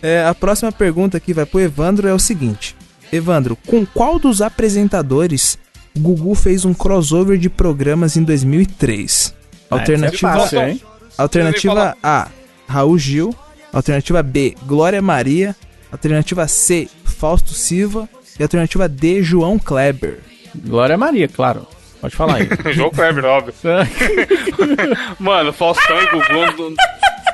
[0.03, 2.75] é, a próxima pergunta aqui vai pro Evandro é o seguinte.
[3.13, 5.59] Evandro, com qual dos apresentadores
[5.97, 9.35] Gugu fez um crossover de programas em 2003?
[9.71, 10.83] Alternativa, é fácil, hein?
[11.17, 12.29] alternativa A,
[12.69, 13.35] Raul Gil.
[13.73, 15.55] Alternativa B, Glória Maria.
[15.93, 18.09] Alternativa C, Fausto Silva.
[18.39, 20.21] E alternativa D, João Kleber.
[20.55, 21.67] Glória Maria, claro.
[22.01, 22.49] Pode falar aí.
[22.73, 23.55] João Kleber, óbvio.
[25.19, 26.75] Mano, Faustão e Gugu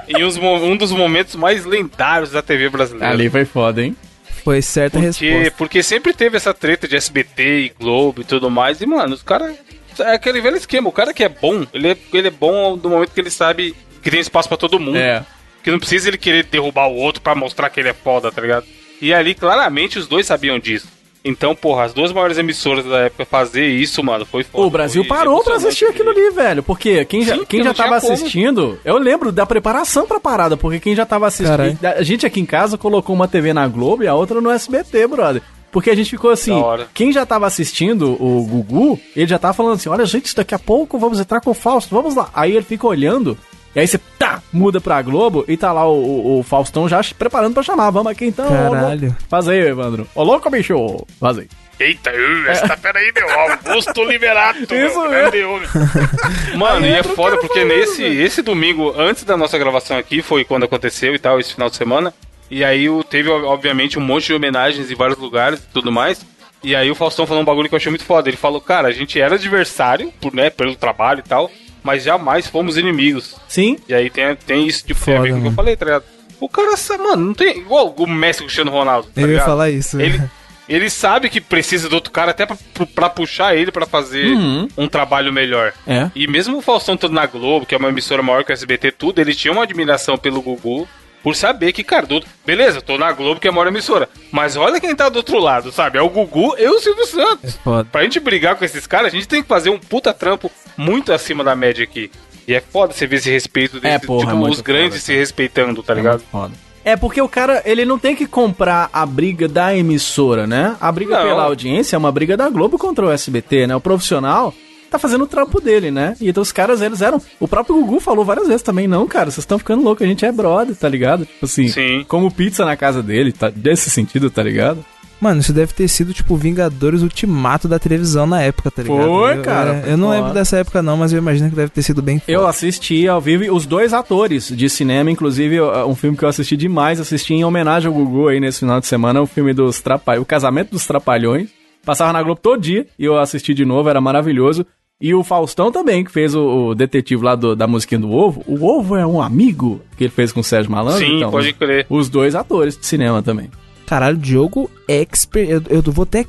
[0.09, 3.11] em uns um dos momentos mais lendários da TV brasileira.
[3.12, 3.97] Ali foi foda, hein?
[4.43, 5.55] Foi certa a Porque, resposta.
[5.57, 8.80] porque sempre teve essa treta de SBT e Globo e tudo mais.
[8.80, 9.57] E, mano, os caras.
[10.01, 10.88] É aquele velho esquema.
[10.88, 13.74] O cara que é bom, ele é, ele é bom no momento que ele sabe
[14.03, 14.97] que tem espaço pra todo mundo.
[14.99, 15.24] É.
[15.62, 18.40] Que não precisa ele querer derrubar o outro pra mostrar que ele é foda, tá
[18.42, 18.66] ligado?
[19.01, 20.88] E ali, claramente, os dois sabiam disso.
[21.26, 24.66] Então, porra, as duas maiores emissoras da época fazer isso, mano, foi foda.
[24.66, 26.62] O Brasil parou pra assistir aquilo ali, velho.
[26.62, 28.12] Porque quem já, Sim, quem já não tinha tava como.
[28.12, 31.78] assistindo, eu lembro da preparação pra parada, porque quem já tava assistindo.
[31.80, 31.99] Caralho.
[31.99, 35.07] A gente aqui em casa colocou uma TV na Globo e a outra no SBT,
[35.07, 35.40] brother.
[35.75, 36.53] Porque a gente ficou assim,
[36.95, 40.59] quem já tava assistindo o Gugu, ele já tava falando assim: olha, gente, daqui a
[40.59, 42.31] pouco vamos entrar com o Fausto, vamos lá.
[42.33, 43.37] Aí ele fica olhando,
[43.75, 47.01] e aí você tá, muda pra Globo e tá lá o, o- o Faustão já
[47.18, 47.91] preparando pra chamar.
[47.91, 48.49] Vamos aqui então.
[48.49, 49.01] Caralho.
[49.09, 49.16] louco.
[49.29, 50.07] Faz aí, Evandro.
[50.14, 51.05] Ô louco, bicho.
[51.18, 51.49] Faz aí.
[51.81, 52.09] Eita,
[52.47, 54.61] essa peraí, meu Augusto Liberato.
[54.72, 55.68] Isso meu, grande homem.
[56.57, 60.62] Mano, e é foda porque nesse esse domingo, antes da nossa gravação aqui, foi quando
[60.62, 62.14] aconteceu e tal, esse final de semana.
[62.57, 66.25] E aí o- teve, obviamente, um monte de homenagens em vários lugares e tudo mais.
[66.63, 68.29] E aí o Faustão falou um bagulho que eu achei muito foda.
[68.29, 71.51] Ele falou, cara, a gente era adversário, por, né, pelo trabalho e tal,
[71.83, 73.35] mas jamais fomos inimigos.
[73.49, 73.77] Sim.
[73.89, 76.05] E aí tem, tem isso de Foda, que eu falei, tá ligado?
[76.41, 77.59] O cara, mano, não tem.
[77.59, 79.09] Igual o Messi o Cristiano Ronaldo.
[79.13, 79.47] Tá Eu ia ligado?
[79.47, 80.01] falar isso.
[80.01, 80.23] Ele,
[80.69, 82.57] ele sabe que precisa do outro cara até pra,
[82.95, 84.69] pra puxar ele pra fazer Uhum.
[84.79, 85.73] um trabalho melhor.
[85.87, 86.09] É.
[86.15, 88.93] E mesmo o Faustão todo na Globo, que é uma emissora maior que o SBT,
[88.93, 90.89] tudo, ele tinha uma admiração pelo Gugu
[91.25, 92.22] por saber que, cara, do...
[92.47, 94.11] beleza, tô na Globo, que é a maior emissora.
[94.31, 95.97] Mas olha quem tá do outro lado, sabe?
[95.97, 97.57] É o Gugu e o Silvio Santos.
[97.64, 97.89] Foda.
[97.91, 101.14] Pra gente brigar com esses caras, a gente tem que fazer um puta trampo muito
[101.14, 102.11] acima da média aqui.
[102.47, 104.97] E é foda você ver esse respeito É, desse, porra, é tipo, muito os grandes
[105.01, 106.22] foda, se respeitando, tá ligado?
[106.31, 106.53] Foda.
[106.85, 110.77] É porque o cara, ele não tem que comprar a briga da emissora, né?
[110.79, 111.27] A briga Não.
[111.27, 113.75] pela audiência é uma briga da Globo contra o SBT, né?
[113.75, 114.53] O profissional
[114.95, 116.14] tá fazendo o trampo dele, né?
[116.20, 117.20] E então os caras, eles eram...
[117.40, 120.24] O próprio Gugu falou várias vezes também, não, cara, vocês estão ficando loucos, a gente
[120.24, 121.26] é brother, tá ligado?
[121.26, 122.05] Tipo assim, Sim.
[122.09, 123.51] como pizza na casa dele, tá?
[123.51, 124.84] Desse sentido, tá ligado?
[125.20, 129.07] Mano, isso deve ter sido, tipo, Vingadores Ultimato da televisão na época, tá ligado?
[129.07, 130.18] Foi, Eu- cara, é, foi eu não foda.
[130.18, 132.51] lembro dessa época não, mas eu imagino que deve ter sido bem Eu foda.
[132.51, 136.57] assisti ao vivo os dois atores de cinema, inclusive uh, um filme que eu assisti
[136.57, 140.22] demais, assisti em homenagem ao Gugu aí nesse final de semana, o filme dos Trapalhões,
[140.22, 141.49] o Casamento dos Trapalhões.
[141.86, 144.66] Passava na Globo todo dia e eu assisti de novo, era maravilhoso.
[145.01, 148.42] E o Faustão também, que fez o, o detetive lá do- da musiquinha do Ovo.
[148.47, 151.01] O Ovo é um amigo que ele fez com o Sérgio Malandro.
[151.05, 151.86] Sim, então, pode os, crer.
[151.90, 153.51] os dois atores de cinema também.
[153.86, 155.49] Caralho, Diogo expert.
[155.51, 156.24] Eu, eu vou até.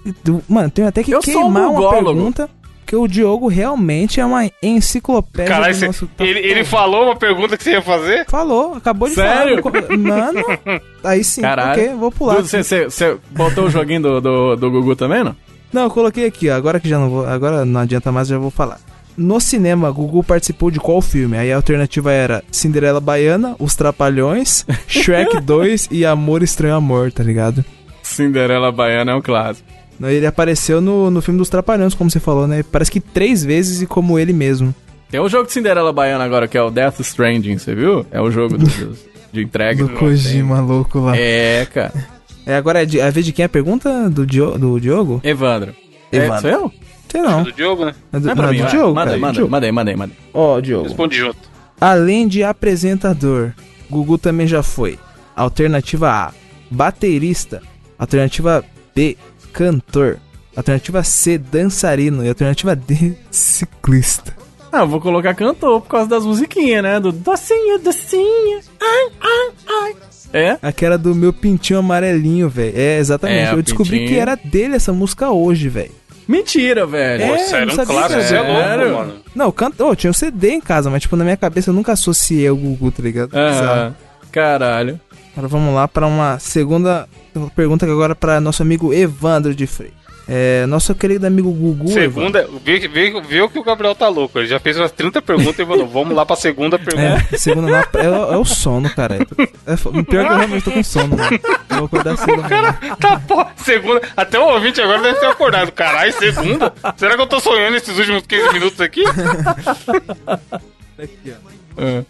[0.49, 2.49] mano, tenho até que Eu queimar uma pergunta.
[2.81, 6.09] Porque o Diogo realmente é uma enciclopédia Caralho, do nosso...
[6.19, 8.25] ele, ele falou uma pergunta que você ia fazer?
[8.27, 9.59] Falou, acabou de Sério?
[9.63, 9.97] falar.
[9.97, 10.39] Mano,
[11.03, 11.81] aí sim, Caralho.
[11.81, 12.35] ok, vou pular.
[12.35, 15.35] Dudu, Você você- você botou o joguinho do, do, do Gugu também, não?
[15.75, 17.25] Não, eu coloquei aqui, ó, agora que já não vou.
[17.27, 18.79] Agora não adianta mais, já vou falar.
[19.17, 21.37] No cinema, Gugu participou de qual filme?
[21.37, 27.21] Aí a alternativa era Cinderela Baiana, Os Trapalhões, Shrek 2 e Amor Estranho Amor, tá
[27.23, 27.63] ligado?
[28.01, 29.67] Cinderela Baiana é um clássico.
[30.01, 32.63] Ele apareceu no, no filme dos Trapalhões, como você falou, né?
[32.71, 34.73] Parece que três vezes e como ele mesmo.
[35.09, 38.05] Tem um jogo de Cinderela Baiana agora, que é o Death Stranding, você viu?
[38.11, 38.65] É o jogo do-
[39.31, 39.83] de entrega.
[39.85, 41.17] Do Kojima louco lá.
[41.17, 42.14] É, cara.
[42.45, 44.09] É, agora é de- a vez de quem é a pergunta?
[44.09, 45.19] Do, Dio, do Diogo?
[45.23, 45.73] Evandro.
[46.11, 46.35] Evandro.
[46.35, 46.73] É, sou eu?
[47.09, 47.43] Sei não.
[47.43, 47.95] Do Diogo, né?
[48.13, 48.71] É do, Não é não, é mim, do vai.
[48.71, 50.25] Diogo, Manda aí, manda manda aí, manda aí, manda aí.
[50.33, 50.83] Ó, Diogo.
[50.85, 51.37] Responde junto.
[51.79, 53.53] Além de apresentador,
[53.89, 54.97] Gugu também já foi.
[55.35, 56.31] Alternativa A,
[56.69, 57.61] baterista.
[57.97, 59.17] Alternativa B,
[59.53, 60.19] cantor.
[60.55, 62.23] Alternativa C, dançarino.
[62.23, 64.35] E alternativa D, ciclista.
[64.71, 66.99] Ah, eu vou colocar cantor por causa das musiquinhas, né?
[66.99, 68.59] Do docinho, docinho.
[68.81, 69.51] Ai, ai,
[69.83, 69.95] ai.
[70.33, 70.57] É?
[70.61, 72.73] Aquela do meu pintinho amarelinho, velho.
[72.75, 73.49] É, exatamente.
[73.49, 74.09] É, Eu descobri pintinho.
[74.09, 75.91] que era dele essa música hoje, velho.
[76.27, 77.23] Mentira, velho.
[77.23, 77.27] É,
[77.65, 78.83] não um clássico, que você é era.
[78.85, 79.13] louco, mano.
[79.35, 81.91] Não, canto, oh, tinha um CD em casa, mas tipo, na minha cabeça eu nunca
[81.93, 83.33] associei o Gugu, tá ligado?
[83.35, 83.95] Aham.
[84.31, 84.99] Caralho.
[85.33, 87.07] Agora vamos lá para uma segunda
[87.55, 89.91] pergunta que agora para nosso amigo Evandro de Frei.
[90.27, 91.87] É, nosso querido amigo Gugu.
[91.89, 94.39] Segunda, vê, vê, vê que o Gabriel tá louco.
[94.39, 97.27] Ele já fez umas 30 perguntas e falou: vamos lá pra segunda pergunta.
[97.31, 99.15] É, segunda na, é, é o sono, cara.
[99.15, 101.39] É, pior que eu realmente tô com sono, mano.
[101.69, 102.77] Eu vou acordar cedo amanhã.
[102.99, 104.01] Tá, pô, segunda.
[104.17, 105.71] Até o ouvinte agora deve ter acordado.
[105.71, 106.73] Caralho, segunda?
[106.97, 109.03] Será que eu tô sonhando esses últimos 15 minutos aqui?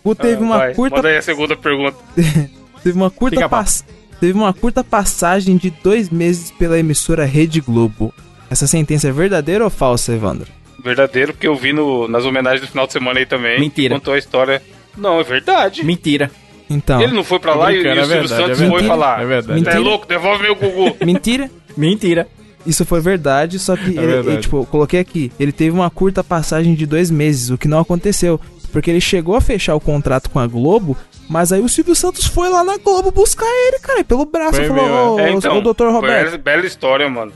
[0.04, 1.98] Gugu teve uma Ah, Vai, curta Manda aí a segunda pergunta.
[2.84, 3.84] Teve uma curta Fica pass...
[4.20, 8.14] Teve uma curta passagem de dois meses pela emissora Rede Globo.
[8.50, 10.48] Essa sentença é verdadeira ou falsa, Evandro?
[10.84, 13.60] Verdadeiro, porque eu vi no, nas homenagens do final de semana aí também.
[13.60, 13.96] Mentira.
[13.96, 14.62] Contou a história.
[14.96, 15.84] Não, é verdade.
[15.84, 16.32] Mentira.
[16.70, 17.02] Então.
[17.02, 18.88] Ele não foi pra lá e, e o é Silvio verdade, Santos é foi verdade.
[18.88, 19.22] falar.
[19.22, 19.48] É verdade.
[19.48, 19.80] Tá Mentira.
[19.80, 20.08] louco?
[20.08, 20.98] Devolve meu Gugu.
[21.06, 21.50] Mentira.
[21.76, 22.28] Mentira.
[22.66, 24.28] Isso foi verdade, só que ele, verdade.
[24.30, 25.32] ele, tipo, eu coloquei aqui.
[25.40, 28.40] Ele teve uma curta passagem de dois meses, o que não aconteceu.
[28.72, 30.98] Porque ele chegou a fechar o contrato com a Globo,
[31.30, 34.56] mas aí o Silvio Santos foi lá na Globo buscar ele, cara, pelo braço.
[34.58, 35.58] Foi falou, ô, É, então.
[35.58, 36.26] ô, doutor Roberto.
[36.26, 37.32] Bela, bela história, mano.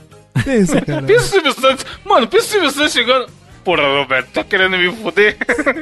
[0.46, 1.02] Isso, cara?
[1.02, 1.86] Pensa o Silvio Santos.
[2.04, 3.26] Mano, pensa o Silvio Santos chegando.
[3.64, 5.36] Porra, Roberto, tá querendo me foder?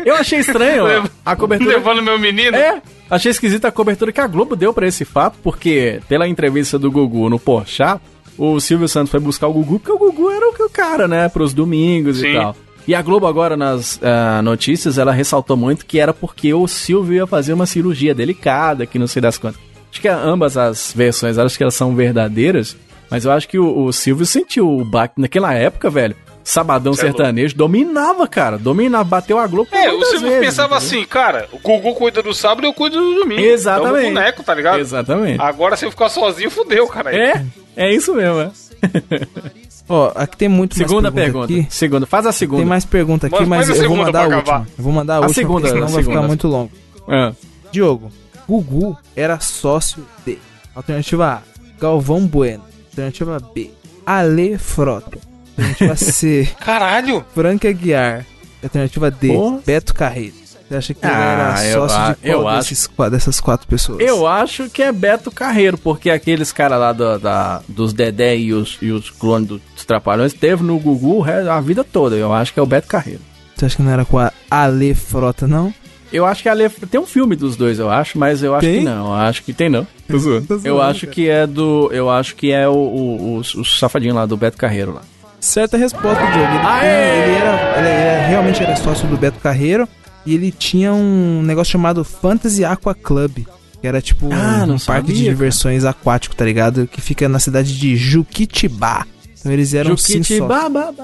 [0.04, 1.76] Eu achei estranho ó, a cobertura.
[1.76, 2.56] Levando meu menino?
[2.56, 6.76] É, achei esquisita a cobertura que a Globo deu pra esse fato, porque pela entrevista
[6.76, 8.00] do Gugu no Porchat,
[8.36, 11.06] o Silvio Santos foi buscar o Gugu, porque o Gugu era o que o cara,
[11.06, 12.30] né, pros domingos Sim.
[12.30, 12.56] e tal.
[12.88, 17.16] E a Globo agora nas ah, notícias, ela ressaltou muito que era porque o Silvio
[17.16, 19.60] ia fazer uma cirurgia delicada, que não sei das quantas.
[19.92, 22.74] Acho que ambas as versões, acho que elas são verdadeiras,
[23.10, 26.16] mas eu acho que o, o Silvio sentiu o baque naquela época, velho.
[26.42, 28.56] Sabadão é sertanejo dominava, cara.
[28.56, 29.68] Dominava, bateu a Globo.
[29.70, 30.98] É, o Silvio vezes, pensava entendeu?
[30.98, 33.42] assim, cara, o Gugu cuida do sábado e eu cuido do domingo.
[33.42, 34.06] Exatamente.
[34.06, 34.78] É o boneco, tá ligado?
[34.78, 35.42] Exatamente.
[35.42, 37.14] Agora se eu ficar sozinho, fudeu, cara.
[37.14, 37.44] É,
[37.76, 38.50] é isso mesmo, é.
[39.88, 41.52] Ó, aqui tem muito Segunda mais pergunta.
[41.52, 41.66] aqui.
[41.70, 42.60] Segunda, faz a segunda.
[42.60, 44.66] Tem mais pergunta aqui, mas a eu vou mandar a última.
[44.78, 46.16] Eu vou mandar a, A última, segunda, senão a vai segunda.
[46.16, 46.70] ficar muito longo.
[47.08, 47.32] Ah,
[47.72, 48.10] Diogo,
[48.46, 50.38] Gugu era sócio de.
[50.74, 51.42] Alternativa A,
[51.80, 52.62] Galvão Bueno.
[52.90, 53.70] Alternativa B,
[54.04, 55.18] Ale Frota.
[55.56, 57.24] Alternativa C, Caralho!
[57.34, 58.26] Frank Aguiar.
[58.62, 59.60] Alternativa D, Porra.
[59.64, 60.34] Beto Carreiro.
[60.68, 64.00] Você acha que ele Ah, era eu sócio de qual eu desses dessas quatro pessoas?
[64.00, 68.52] eu acho que é Beto Carreiro, porque aqueles caras lá do- da, dos Dedé e
[68.52, 72.16] os, e os clones dos Trapalhões teve no Gugu a vida toda.
[72.16, 73.20] Eu acho que é o Beto Carreiro.
[73.56, 75.72] Você acha que não era com a Ale Frota, não?
[76.12, 76.68] Eu acho que a Le...
[76.70, 78.78] tem um filme dos dois, eu acho, mas eu acho Tem?
[78.78, 79.06] que não.
[79.08, 79.86] Eu acho que tem não.
[80.08, 81.12] Tô zoando, tô Eu zoando, acho cara.
[81.12, 81.90] que é do.
[81.92, 85.02] Eu acho que é o, o, o, o safadinho lá do Beto Carreiro lá.
[85.40, 86.52] Certa resposta, Diogo.
[86.82, 89.86] Ele, ele era, ele era- realmente era sócio do Beto Carreiro
[90.30, 93.38] e ele tinha um negócio chamado Fantasy Aqua Club.
[93.80, 96.88] Que era tipo Ah, um, um parque de sabia, diversões aquático, tá ligado?
[96.88, 99.06] Que fica na cidade de Juquitibá.
[99.38, 100.26] Então eles eram sim sócios.
[100.38, 100.94] Juquitibaba.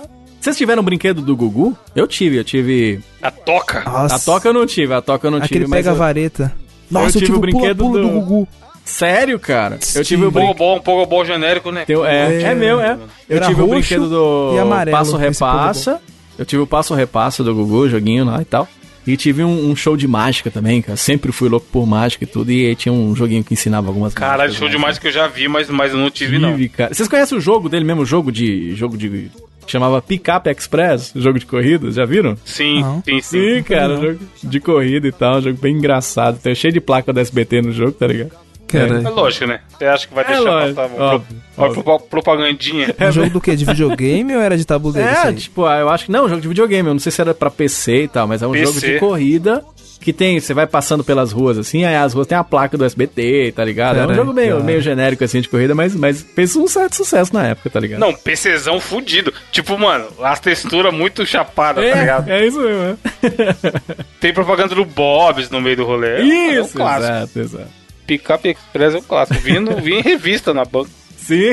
[0.41, 1.77] Vocês tiveram um brinquedo do Gugu?
[1.95, 3.01] Eu tive, eu tive.
[3.22, 3.83] A toca.
[3.85, 5.79] Nossa, A toca eu não tive, a toca eu não aquele tive, mas.
[5.79, 6.53] pega eu- vareta.
[6.91, 8.09] Nossa, eu tive tive o brinquedo pula-pula do...
[8.12, 8.49] do- Gugu.
[8.85, 9.79] Sério, cara?
[9.95, 10.33] Eu tive o Sim.
[10.35, 10.57] brinquedo.
[10.57, 11.85] Pogobol, um pogobol genérico, né?
[11.87, 12.43] Teu- é, É.
[12.43, 12.99] é meu, é.
[13.29, 16.01] Eu Era tive o brinquedo do e amarelo, Passo Repassa.
[16.37, 18.68] Eu tive o Passo Repassa do Gugu, joguinho lá e tal.
[19.07, 20.97] E tive um, um show de mágica também, cara.
[20.97, 22.51] Sempre fui louco por mágica e tudo.
[22.51, 25.13] E aí tinha um joguinho que ensinava algumas Caralho, mágicas show de mágica que eu
[25.13, 26.53] já vi, mas, mas eu não tive, não.
[26.53, 26.95] Tive, cara.
[26.95, 28.05] Vocês conhecem o jogo dele mesmo?
[28.07, 28.75] Jogo de.
[28.75, 29.31] Jogo de.
[29.67, 31.13] que chamava Pickup Express?
[31.15, 32.37] Jogo de corrida, já viram?
[32.45, 33.03] Sim, Não.
[33.05, 33.55] sim, sim.
[33.57, 36.39] Sim, cara, jogo de corrida e tal, um jogo bem engraçado.
[36.41, 38.33] Tem cheio de placa da SBT no jogo, tá ligado?
[38.79, 39.61] Cara, É lógico, né?
[39.79, 41.20] Você acha que vai É deixar lógico, passar
[41.57, 42.95] propa- propagandinha?
[43.01, 43.55] um jogo do quê?
[43.57, 45.11] De videogame ou era de tabuleiro?
[45.11, 45.35] isso É, aí?
[45.35, 46.12] tipo, ah, eu acho que.
[46.12, 46.89] Não, jogo de videogame.
[46.89, 48.64] Eu não sei se era pra PC e tal, mas é um PC.
[48.66, 49.64] jogo de corrida
[50.01, 50.39] que tem.
[50.39, 53.64] Você vai passando pelas ruas assim, aí as ruas tem a placa do SBT, tá
[53.64, 53.99] ligado?
[53.99, 54.64] é um jogo meio, cara.
[54.64, 58.01] meio genérico assim de corrida, mas, mas fez um certo sucesso na época, tá ligado?
[58.01, 59.33] Não, PCzão fudido.
[59.51, 62.29] Tipo, mano, as texturas muito chapadas, tá ligado?
[62.31, 62.99] É, é isso mesmo.
[63.22, 64.03] é.
[64.20, 66.18] Tem propaganda do Bob's no meio do rolê.
[66.20, 67.12] É um Isso, clássico.
[67.12, 67.84] exato, exato.
[68.07, 69.41] Pickup Express é um clássico.
[69.41, 70.91] Vi, no, vi em revista na banca.
[71.17, 71.53] Sim.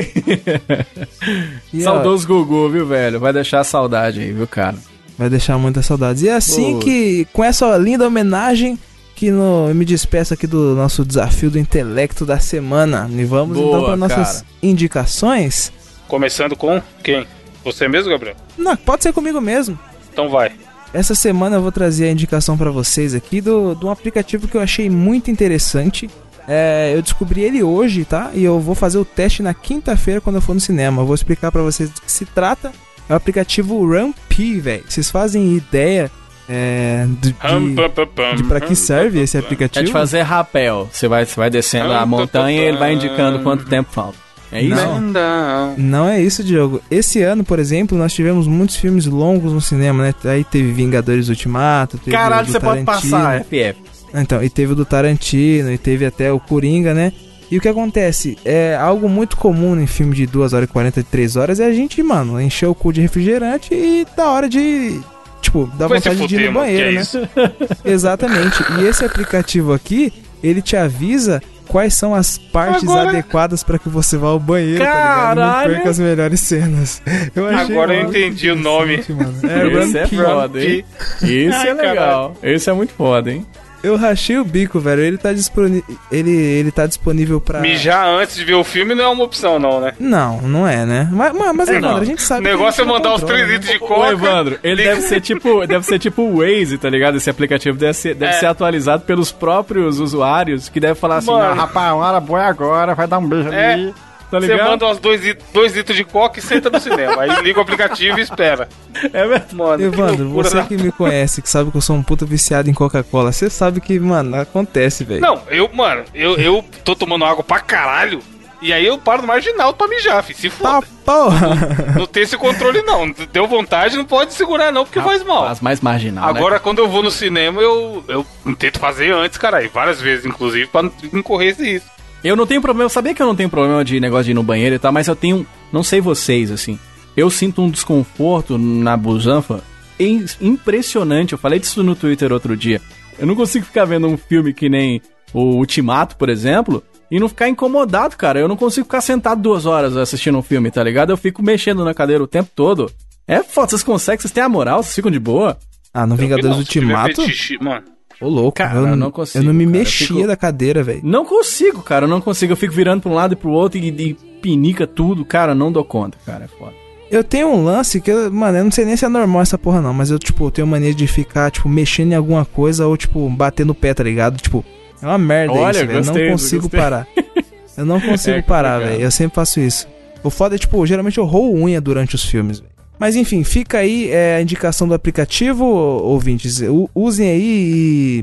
[1.72, 3.18] E, ó, Saudoso Gugu, viu, velho?
[3.18, 4.76] Vai deixar saudade aí, viu, cara?
[5.16, 6.22] Vai deixar muitas saudades.
[6.22, 6.80] E é assim Pô.
[6.80, 8.78] que, com essa linda homenagem,
[9.14, 13.08] que no, eu me despeço aqui do nosso desafio do intelecto da semana.
[13.10, 14.46] E vamos Boa, então para nossas cara.
[14.62, 15.72] indicações.
[16.06, 17.26] Começando com quem?
[17.64, 18.36] Você mesmo, Gabriel?
[18.58, 19.78] Não, pode ser comigo mesmo.
[20.12, 20.52] Então vai.
[20.92, 24.56] Essa semana eu vou trazer a indicação pra vocês aqui do, de um aplicativo que
[24.56, 26.10] eu achei muito interessante.
[26.48, 28.30] É, eu descobri ele hoje, tá?
[28.34, 31.02] E eu vou fazer o teste na quinta-feira quando eu for no cinema.
[31.02, 32.72] Eu vou explicar pra vocês do que se trata.
[33.08, 34.14] É o aplicativo Ramp,
[34.60, 34.84] velho.
[34.88, 36.10] Vocês fazem ideia
[36.48, 39.84] é, de, de, de pra que serve esse É aplicativo?
[39.84, 40.88] de fazer rapel.
[40.92, 44.18] Você vai, você vai descendo a montanha e ele vai indicando quanto tempo falta.
[44.52, 45.00] É isso?
[45.00, 45.74] Não.
[45.78, 46.82] Não é isso, Diogo.
[46.90, 50.14] Esse ano, por exemplo, nós tivemos muitos filmes longos no cinema, né?
[50.26, 53.76] Aí teve Vingadores Ultimato, teve Caralho, você pode passar, FF.
[54.14, 57.12] Então, e teve o do Tarantino, e teve até o Coringa, né?
[57.50, 58.38] E o que acontece?
[58.44, 62.02] É algo muito comum em filme de 2 horas e 43 horas é a gente,
[62.02, 64.98] mano, encher o cu de refrigerante e da hora de.
[65.42, 67.00] Tipo, dá Vai vontade de ir no banheiro, é né?
[67.00, 67.18] isso?
[67.84, 68.62] Exatamente.
[68.80, 73.88] E esse aplicativo aqui, ele te avisa quais são as partes Agora- adequadas pra que
[73.88, 75.36] você vá ao banheiro, tá ligado?
[75.36, 75.68] Caralho!
[75.68, 77.02] Não perca as melhores cenas.
[77.34, 79.02] Eu achei Agora eu entendi o nome.
[79.08, 79.34] Mano.
[79.42, 80.84] É, Esse é foda, hein?
[81.22, 82.34] Esse é legal.
[82.42, 83.46] Esse é muito foda, hein?
[83.82, 85.02] Eu rachei o bico, velho.
[85.02, 85.84] Ele tá, disponi...
[86.10, 87.60] ele, ele tá disponível pra.
[87.60, 89.92] Mijar antes de ver o filme não é uma opção, não, né?
[89.98, 91.08] Não, não é, né?
[91.12, 92.02] Mas, mas, mas É, Evandro, não.
[92.02, 93.52] a gente sabe O negócio é mandar os controla, 3 né?
[93.54, 94.10] litros de Ô, coca.
[94.12, 97.16] Evandro, ele deve ser tipo, deve ser tipo o Waze, tá ligado?
[97.16, 98.38] Esse aplicativo deve ser, deve É.
[98.38, 101.44] ser atualizado pelos próprios usuários, que deve falar assim, Mano.
[101.44, 103.72] ah, rapaz, uma hora boa é agora, vai dar um beijo É.
[103.74, 103.94] ali,
[104.32, 104.70] tá Você ligado?
[104.70, 107.20] manda umas 2 litros de coca e senta no cinema.
[107.22, 108.68] Aí liga o aplicativo e espera.
[109.12, 109.54] É verdade.
[109.54, 112.02] Mano, que Evandro, loucura você da- que me conhece, que sabe que eu sou um
[112.02, 115.20] puta viciado em Coca-Cola, você sabe que, mano, acontece, velho.
[115.20, 118.20] Não, eu, mano, eu, eu tô tomando água pra caralho.
[118.60, 120.34] E aí eu paro no marginal pra mijar, fi.
[120.34, 120.86] Se Tá foda.
[121.04, 121.94] porra!
[121.98, 123.10] Não tem esse controle, não.
[123.32, 125.46] Deu vontade, não pode segurar, não, porque faz mal.
[125.46, 126.38] Faz mais marginal, né?
[126.38, 128.24] Agora, quando eu vou no cinema, eu, eu
[128.56, 129.68] tento fazer antes, caralho.
[129.74, 131.90] Várias vezes, inclusive, pra não- não correr esse risco.
[132.24, 134.34] Eu não tenho problema, eu sabia que eu não tenho problema de negócio de ir
[134.34, 136.78] no banheiro e tal, mas eu tenho, não sei vocês, assim,
[137.16, 139.60] eu sinto um desconforto na busanfa
[139.98, 141.32] im- impressionante.
[141.32, 142.80] Eu falei disso no Twitter outro dia.
[143.18, 145.02] Eu não consigo ficar vendo um filme que nem
[145.34, 148.38] o Ultimato, por exemplo, e não ficar incomodado, cara.
[148.40, 151.10] Eu não consigo ficar sentado duas horas assistindo um filme, tá ligado?
[151.10, 152.90] Eu fico mexendo na cadeira o tempo todo.
[153.26, 155.58] É foda, vocês conseguem, vocês têm a moral, vocês ficam de boa.
[155.92, 157.22] Ah, no Vingadores Ultimato?
[157.22, 157.84] fetiche- Mano,
[158.22, 160.82] Ô, louco, Cara, eu, eu não consigo, Eu não me cara, mexia fico- da cadeira,
[160.82, 161.00] velho.
[161.02, 162.52] Não consigo, cara, eu não consigo.
[162.52, 165.24] Eu fico virando pra um lado e pro outro e, e pinica tudo.
[165.24, 166.72] Cara, não dou conta, cara, é foda.
[167.10, 169.58] Eu tenho um lance que, eu, mano, eu não sei nem se é normal essa
[169.58, 172.96] porra não, mas eu, tipo, tenho mania de ficar, tipo, mexendo em alguma coisa ou,
[172.96, 174.40] tipo, bater no pé, tá ligado?
[174.40, 174.64] Tipo,
[175.02, 175.98] é uma merda Olha, isso, velho.
[175.98, 176.80] Eu não consigo gostei.
[176.80, 177.06] parar.
[177.76, 179.00] Eu não consigo É parar, velho.
[179.02, 179.88] Eu sempre faço isso.
[180.22, 182.71] O foda é, tipo, geralmente eu roo unha durante os filmes, velho.
[183.02, 186.60] Mas enfim, fica aí é, a indicação do aplicativo, ouvintes.
[186.60, 187.42] U- usem aí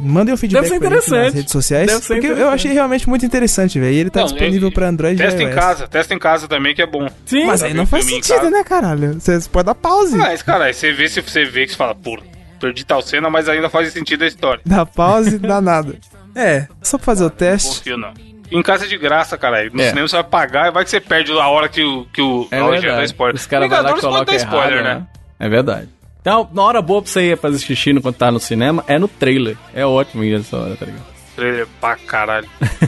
[0.00, 1.34] mandem um feedback Deve ser gente nas interessante.
[1.34, 1.86] redes sociais.
[1.88, 2.54] Deve ser porque eu interessante.
[2.54, 3.92] achei realmente muito interessante, velho.
[3.92, 5.88] E ele tá Não, disponível eu- pra Android e testa em casa.
[5.88, 7.08] Testa em casa também, que é bom.
[7.26, 9.14] Sim, Mas aí não faz sentido, né, caralho?
[9.20, 10.16] Você pode dar pause.
[10.16, 12.16] Mas, cara, aí você vê se você vê que você fala, pô,
[12.60, 14.62] perdi tal cena, mas ainda faz sentido a história.
[14.64, 15.96] Dá pause, dá nada.
[16.34, 17.76] É, só pra fazer o Não teste.
[17.80, 18.14] confio, não.
[18.56, 19.68] Em casa é de graça, cara.
[19.72, 19.88] No É.
[19.88, 22.04] cinema você vai pagar e vai que você perde a hora que o.
[22.12, 23.04] Que o É já dá verdade.
[23.06, 23.34] spoiler.
[23.36, 24.94] Os caras vão lá e dar spoiler, errado, né?
[24.94, 25.06] né?
[25.40, 25.88] É verdade.
[26.20, 29.08] Então, na hora boa pra você ir fazer xixi enquanto tá no cinema é no
[29.08, 29.56] trailer.
[29.74, 31.04] É ótimo ir nessa hora, tá ligado?
[31.34, 32.46] Trailer pra caralho.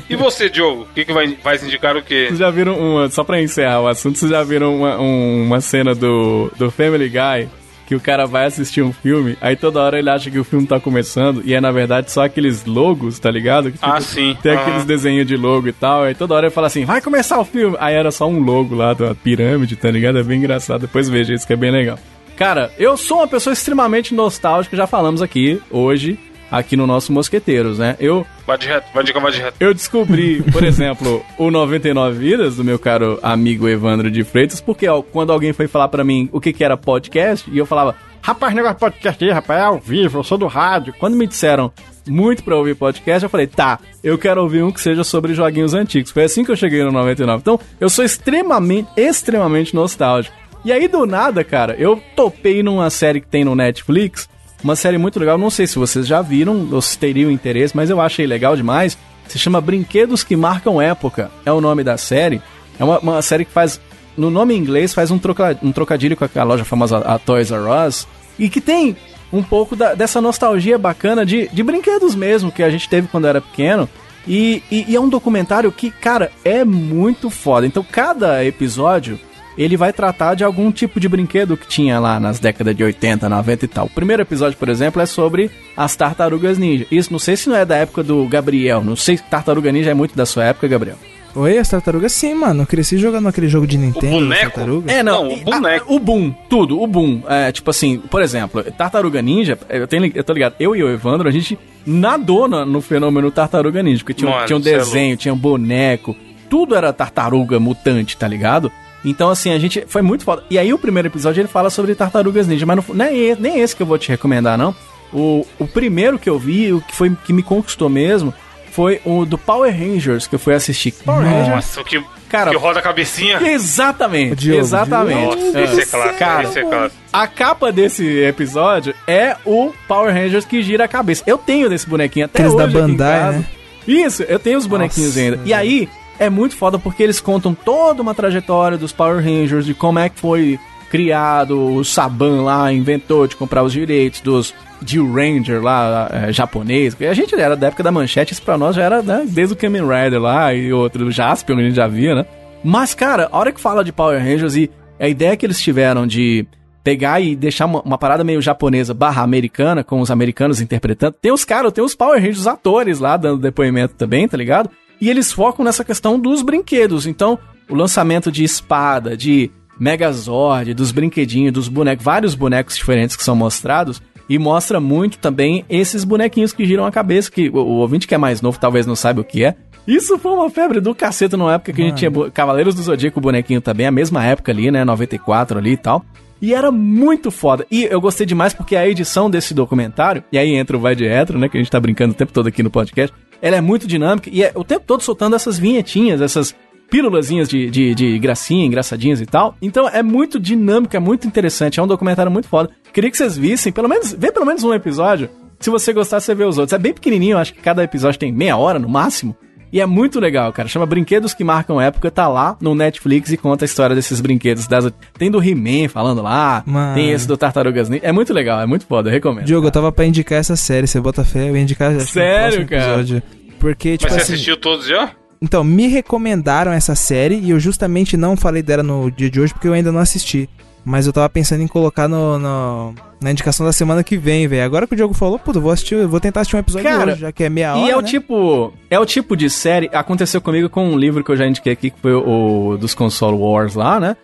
[0.08, 0.82] E você, Diogo?
[0.82, 2.26] O que, que vai, vai se indicar o quê?
[2.28, 3.10] Vocês já viram uma.
[3.10, 7.08] Só pra encerrar o assunto, vocês já viram uma, um- uma cena do, do Family
[7.08, 7.48] Guy
[7.86, 10.66] que o cara vai assistir um filme, aí toda hora ele acha que o filme
[10.66, 13.66] tá começando e é na verdade só aqueles logos, tá ligado?
[13.70, 14.36] Que, tipo, Ah, sim.
[14.42, 17.38] Tem aqueles desenhos de logo e tal, aí toda hora ele fala assim, vai começar
[17.38, 17.76] o filme.
[17.78, 20.18] Aí era só um logo lá da pirâmide, tá ligado?
[20.18, 20.82] É bem engraçado.
[20.82, 21.98] Depois veja isso que é bem legal.
[22.36, 26.18] Cara, eu sou uma pessoa extremamente nostálgica, já falamos aqui hoje,
[26.50, 27.96] aqui no nosso Mosqueteiros, né?
[27.98, 29.56] Eu Vai de reto, vai de vai de reto.
[29.60, 34.86] eu descobri, por exemplo, o 99 Vidas do meu caro amigo Evandro de Freitas, porque
[34.88, 37.96] ó, quando alguém foi falar pra mim o que, que era podcast, e eu falava,
[38.20, 40.94] rapaz, negócio de podcast aí, rapaz, é ao vivo, eu sou do rádio.
[40.98, 41.72] Quando me disseram
[42.06, 45.74] muito pra ouvir podcast, eu falei, tá, eu quero ouvir um que seja sobre joguinhos
[45.74, 46.10] antigos.
[46.10, 47.40] Foi assim que eu cheguei no 99.
[47.40, 50.36] Então, eu sou extremamente, extremamente nostálgico.
[50.64, 54.28] E aí, do nada, cara, eu topei numa série que tem no Netflix,
[54.64, 57.90] uma série muito legal, não sei se vocês já viram ou se teriam interesse, mas
[57.90, 58.96] eu achei legal demais.
[59.28, 61.30] Se chama Brinquedos que Marcam Época.
[61.46, 62.42] É o nome da série.
[62.78, 63.80] É uma, uma série que faz.
[64.16, 67.50] No nome em inglês faz um, troca, um trocadilho com a loja famosa a Toys
[67.50, 68.06] R Us.
[68.38, 68.96] E que tem
[69.32, 73.26] um pouco da- dessa nostalgia bacana de, de brinquedos mesmo que a gente teve quando
[73.26, 73.88] era pequeno.
[74.26, 77.66] E, e, e é um documentário que, cara, é muito foda.
[77.66, 79.18] Então, cada episódio
[79.56, 83.28] ele vai tratar de algum tipo de brinquedo que tinha lá nas décadas de 80,
[83.28, 83.86] 90 e tal.
[83.86, 86.86] O primeiro episódio, por exemplo, é sobre as tartarugas ninja.
[86.90, 88.82] Isso não sei se não é da época do Gabriel.
[88.82, 90.96] Não sei se tartaruga ninja é muito da sua época, Gabriel.
[91.36, 92.62] Oi, as tartarugas sim, mano.
[92.62, 94.06] Eu cresci jogando aquele jogo de Nintendo.
[94.12, 94.30] boneco?
[94.44, 94.94] das tartarugas.
[94.96, 95.92] É, não, Não, o boneco.
[95.92, 97.22] a- o Boom, tudo, o Boom.
[97.28, 100.88] É, tipo assim, por exemplo, Tartaruga Ninja, eu, tenho, eu tô ligado, eu e o
[100.88, 104.60] Evandro, a gente nadou no, no fenômeno Tartaruga Ninja, porque tinha, um- Mano, tinha um
[104.60, 106.14] é desenho, tinha um boneco,
[106.48, 108.70] tudo era tartaruga mutante, tá ligado?
[109.04, 109.84] Então, assim, a gente.
[109.86, 110.42] Foi muito foda.
[110.48, 113.60] E aí, o primeiro episódio ele fala sobre tartarugas ninja, mas não, não é nem
[113.60, 114.74] esse que eu vou te recomendar, não.
[115.12, 118.32] O, o primeiro que eu vi, o que foi que me conquistou mesmo,
[118.72, 120.92] foi o do Power Rangers, que eu fui assistir.
[121.04, 121.48] Power Rangers.
[121.48, 123.38] Nossa, o que, Cara, que roda a cabecinha.
[123.46, 125.36] Exatamente, O Diogo, exatamente.
[125.36, 125.64] Nossa, É.
[125.64, 127.02] esse é clássico, Cara, esse é clássico.
[127.12, 131.22] a capa desse episódio é o Power Rangers que gira a cabeça.
[131.26, 133.38] Eu tenho desse bonequinho até Aqueles hoje da aqui em Bandai, casa.
[133.38, 133.44] né?
[133.86, 135.40] Isso, eu tenho os bonequinhos Nossa, ainda.
[135.44, 135.88] E aí
[136.18, 140.08] é muito foda porque eles contam toda uma trajetória dos Power Rangers, de como é
[140.08, 140.58] que foi
[140.90, 144.54] criado, o Saban lá inventou de comprar os direitos dos
[144.86, 146.96] Jill Ranger lá, é, japonês.
[147.00, 149.56] A gente era da época da manchete, isso pra nós já era né, desde o
[149.56, 152.26] Kamen Rider lá e outro, o Jaspion, a gente já via, né?
[152.62, 156.06] Mas, cara, a hora que fala de Power Rangers e a ideia que eles tiveram
[156.06, 156.46] de
[156.82, 161.16] pegar e deixar uma, uma parada meio japonesa barra americana, com os americanos interpretando.
[161.20, 164.70] Tem os caras, tem os Power Rangers atores lá dando depoimento também, tá ligado?
[165.00, 167.06] E eles focam nessa questão dos brinquedos.
[167.06, 167.38] Então,
[167.68, 173.36] o lançamento de espada, de Megazord, dos brinquedinhos, dos bonecos, vários bonecos diferentes que são
[173.36, 174.00] mostrados.
[174.28, 178.14] E mostra muito também esses bonequinhos que giram a cabeça, que o, o ouvinte que
[178.14, 179.54] é mais novo talvez não saiba o que é.
[179.86, 183.20] Isso foi uma febre do cacete numa época que a gente tinha Cavaleiros do Zodíaco,
[183.20, 186.02] bonequinho também, a mesma época ali, né, 94 ali e tal.
[186.40, 187.66] E era muito foda.
[187.70, 191.06] E eu gostei demais porque a edição desse documentário, e aí entra o Vai de
[191.06, 193.14] Retro, né, que a gente tá brincando o tempo todo aqui no podcast,
[193.44, 196.54] ela é muito dinâmica e é o tempo todo soltando essas vinhetinhas, essas
[196.88, 199.54] pílulazinhas de, de, de gracinha, engraçadinhas e tal.
[199.60, 202.70] Então é muito dinâmico, é muito interessante, é um documentário muito foda.
[202.90, 205.28] Queria que vocês vissem, pelo menos, vê pelo menos um episódio.
[205.60, 206.72] Se você gostar, você vê os outros.
[206.72, 209.36] É bem pequenininho, acho que cada episódio tem meia hora no máximo.
[209.74, 210.68] E é muito legal, cara.
[210.68, 214.68] Chama Brinquedos que Marcam Época, tá lá no Netflix e conta a história desses brinquedos.
[214.68, 214.88] Das...
[215.18, 216.94] Tem do He-Man falando lá, Mano.
[216.94, 218.04] tem esse do Tartarugas Ninja.
[218.04, 219.46] É muito legal, é muito foda, eu recomendo.
[219.46, 222.82] Diogo, eu tava pra indicar essa série, você bota fé, eu ia indicar Sério, cara?
[222.84, 223.22] episódio.
[223.58, 224.34] Porque, tipo Mas você assim.
[224.34, 225.10] assistiu todos já?
[225.42, 229.52] Então, me recomendaram essa série e eu justamente não falei dela no dia de hoje
[229.52, 230.48] porque eu ainda não assisti.
[230.84, 234.64] Mas eu tava pensando em colocar no, no- na indicação da semana que vem, velho.
[234.64, 237.12] Agora que o Diogo falou, puta, eu vou assistir, vou tentar assistir um episódio Cara,
[237.12, 237.86] hoje, já que é meia hora.
[237.86, 238.06] E é o né?
[238.08, 238.72] tipo.
[238.90, 239.88] É o tipo de série.
[239.92, 242.92] Aconteceu comigo com um livro que eu já indiquei aqui, que foi o, o dos
[242.94, 244.16] Console Wars lá, né?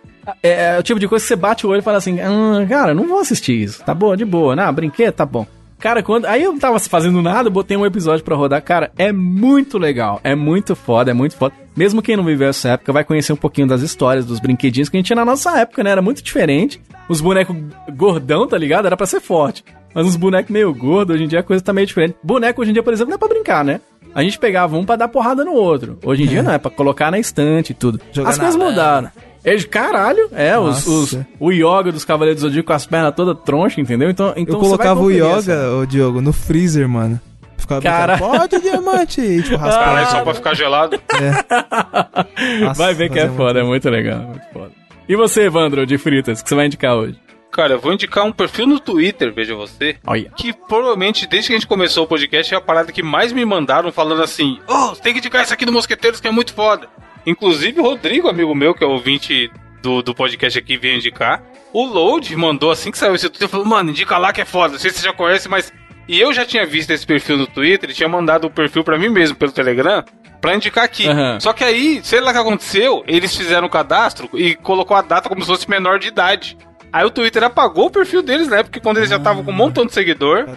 [0.43, 2.63] É, é o tipo de coisa que você bate o olho e fala assim: ah,
[2.69, 3.83] cara, não vou assistir isso.
[3.83, 4.55] Tá bom, de boa.
[4.55, 5.47] Não, brinquedo, tá bom.
[5.81, 6.25] Cara, quando.
[6.25, 8.61] Aí eu não tava fazendo nada, botei um episódio pra rodar.
[8.61, 10.21] Cara, é muito legal.
[10.23, 11.55] É muito foda, é muito foda.
[11.75, 14.97] Mesmo quem não viveu essa época vai conhecer um pouquinho das histórias, dos brinquedinhos que
[14.97, 15.89] a gente tinha na nossa época, né?
[15.89, 16.79] Era muito diferente.
[17.09, 17.55] Os bonecos
[17.95, 18.85] gordão, tá ligado?
[18.85, 19.63] Era pra ser forte.
[19.93, 22.15] Mas uns bonecos meio gordos, hoje em dia a coisa tá meio diferente.
[22.23, 23.81] Boneco hoje em dia, por exemplo, não é pra brincar, né?
[24.13, 25.97] A gente pegava um pra dar porrada no outro.
[26.03, 27.99] Hoje em dia não, é pra colocar na estante e tudo.
[28.11, 29.09] Jogar As coisas mudaram.
[29.43, 33.43] Eles, caralho, é, os, os, o yoga dos Cavaleiros do Zodíaco com as pernas todas
[33.43, 34.09] tronchas, entendeu?
[34.09, 35.71] Então, então eu você vai colocava o yoga, essa.
[35.71, 37.19] ô Diogo, no freezer, mano.
[37.57, 38.17] Ficava Cara.
[38.17, 39.21] pode diamante!
[39.21, 39.85] E, tipo, raspava.
[39.85, 41.01] Caralho, só pra ficar gelado.
[42.61, 44.71] Nossa, vai ver que é foda, é muito legal, é muito foda.
[45.07, 47.17] E você, Evandro, de fritas, que você vai indicar hoje?
[47.51, 49.97] Cara, eu vou indicar um perfil no Twitter, veja você.
[50.07, 50.29] Olha.
[50.37, 53.43] Que provavelmente, desde que a gente começou o podcast, é a parada que mais me
[53.43, 56.53] mandaram falando assim: Oh, você tem que indicar isso aqui do Mosqueteiros que é muito
[56.53, 56.87] foda.
[57.25, 59.51] Inclusive o Rodrigo, amigo meu, que é ouvinte
[59.81, 61.43] do, do podcast aqui, veio indicar.
[61.73, 64.73] O Load mandou assim que saiu esse Twitter, falou: Mano, indica lá que é foda.
[64.73, 65.71] Não sei se você já conhece, mas.
[66.07, 68.97] E eu já tinha visto esse perfil no Twitter, ele tinha mandado o perfil pra
[68.97, 70.03] mim mesmo pelo Telegram.
[70.41, 71.07] Pra indicar aqui.
[71.07, 71.39] Aham.
[71.39, 75.01] Só que aí, sei lá o que aconteceu, eles fizeram o cadastro e colocou a
[75.01, 76.57] data como se fosse menor de idade.
[76.91, 78.63] Aí o Twitter apagou o perfil deles, né?
[78.63, 80.47] Porque quando eles já estavam com um montão de seguidor.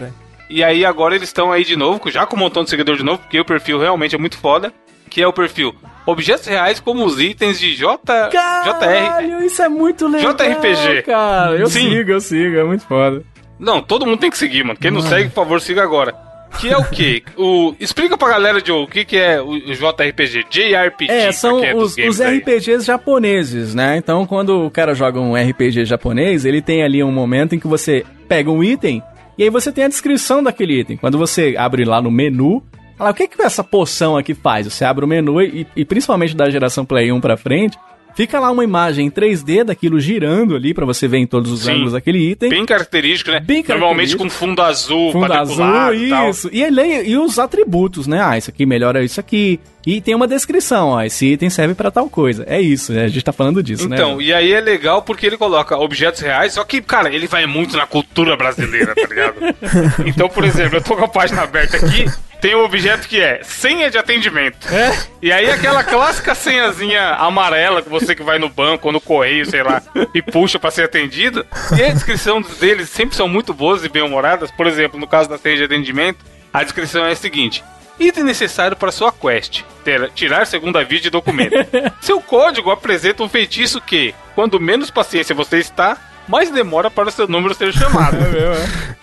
[0.49, 3.03] E aí agora eles estão aí de novo, já com um montão de seguidor de
[3.03, 4.73] novo, porque o perfil realmente é muito foda.
[5.15, 5.73] Que é o perfil
[6.05, 7.97] Objetos Reais como os itens de J...
[8.03, 8.31] JR.
[8.33, 10.33] Caralho, isso é muito legal.
[10.33, 11.03] JRPG.
[11.03, 11.89] Cara, eu Sim.
[11.89, 13.23] sigo, eu sigo, é muito foda.
[13.57, 14.77] Não, todo mundo tem que seguir, mano.
[14.77, 16.13] Quem não segue, por favor, siga agora.
[16.59, 17.23] Que é o quê?
[17.37, 17.73] O...
[17.79, 20.47] Explica pra galera, Joe, o que, que é o JRPG?
[20.49, 21.09] JRPG.
[21.09, 22.39] É, são é os, os aí.
[22.39, 23.95] RPGs japoneses, né?
[23.95, 27.67] Então, quando o cara joga um RPG japonês, ele tem ali um momento em que
[27.67, 29.01] você pega um item
[29.37, 30.97] e aí você tem a descrição daquele item.
[30.97, 32.61] Quando você abre lá no menu,
[32.97, 34.65] fala, o que que essa poção aqui faz?
[34.67, 37.77] Você abre o menu e, e principalmente da geração Play 1 pra frente,
[38.15, 41.63] fica lá uma imagem em 3D daquilo girando ali pra você ver em todos os
[41.63, 41.73] Sim.
[41.73, 42.49] ângulos aquele item.
[42.49, 43.39] Bem característico, né?
[43.39, 44.23] Bem Normalmente característico.
[44.23, 46.49] com fundo azul, Fundo azul, e isso.
[46.51, 48.21] E, ele, e os atributos, né?
[48.21, 49.59] Ah, isso aqui melhora isso aqui.
[49.85, 51.03] E tem uma descrição, ó.
[51.03, 52.43] Esse item serve pra tal coisa.
[52.47, 53.03] É isso, né?
[53.03, 53.95] A gente tá falando disso, né?
[53.95, 57.45] Então, e aí é legal porque ele coloca objetos reais, só que, cara, ele vai
[57.45, 59.35] muito na cultura brasileira, tá ligado?
[60.05, 62.05] então, por exemplo, eu tô com a página aberta aqui,
[62.41, 64.67] tem um objeto que é senha de atendimento.
[64.71, 64.97] É?
[65.21, 69.45] E aí aquela clássica senhazinha amarela que você que vai no banco ou no correio,
[69.45, 69.81] sei lá,
[70.13, 71.45] e puxa pra ser atendido.
[71.77, 74.51] E a descrição deles sempre são muito boas e bem-humoradas.
[74.51, 76.23] Por exemplo, no caso da senha de atendimento,
[76.53, 77.63] a descrição é a seguinte.
[77.99, 79.61] Item necessário para sua quest.
[79.83, 81.55] Ter- tirar segunda via de documento.
[82.01, 87.11] Seu código apresenta um feitiço que, quando menos paciência você está, mais demora para o
[87.11, 88.17] seu número ser chamado.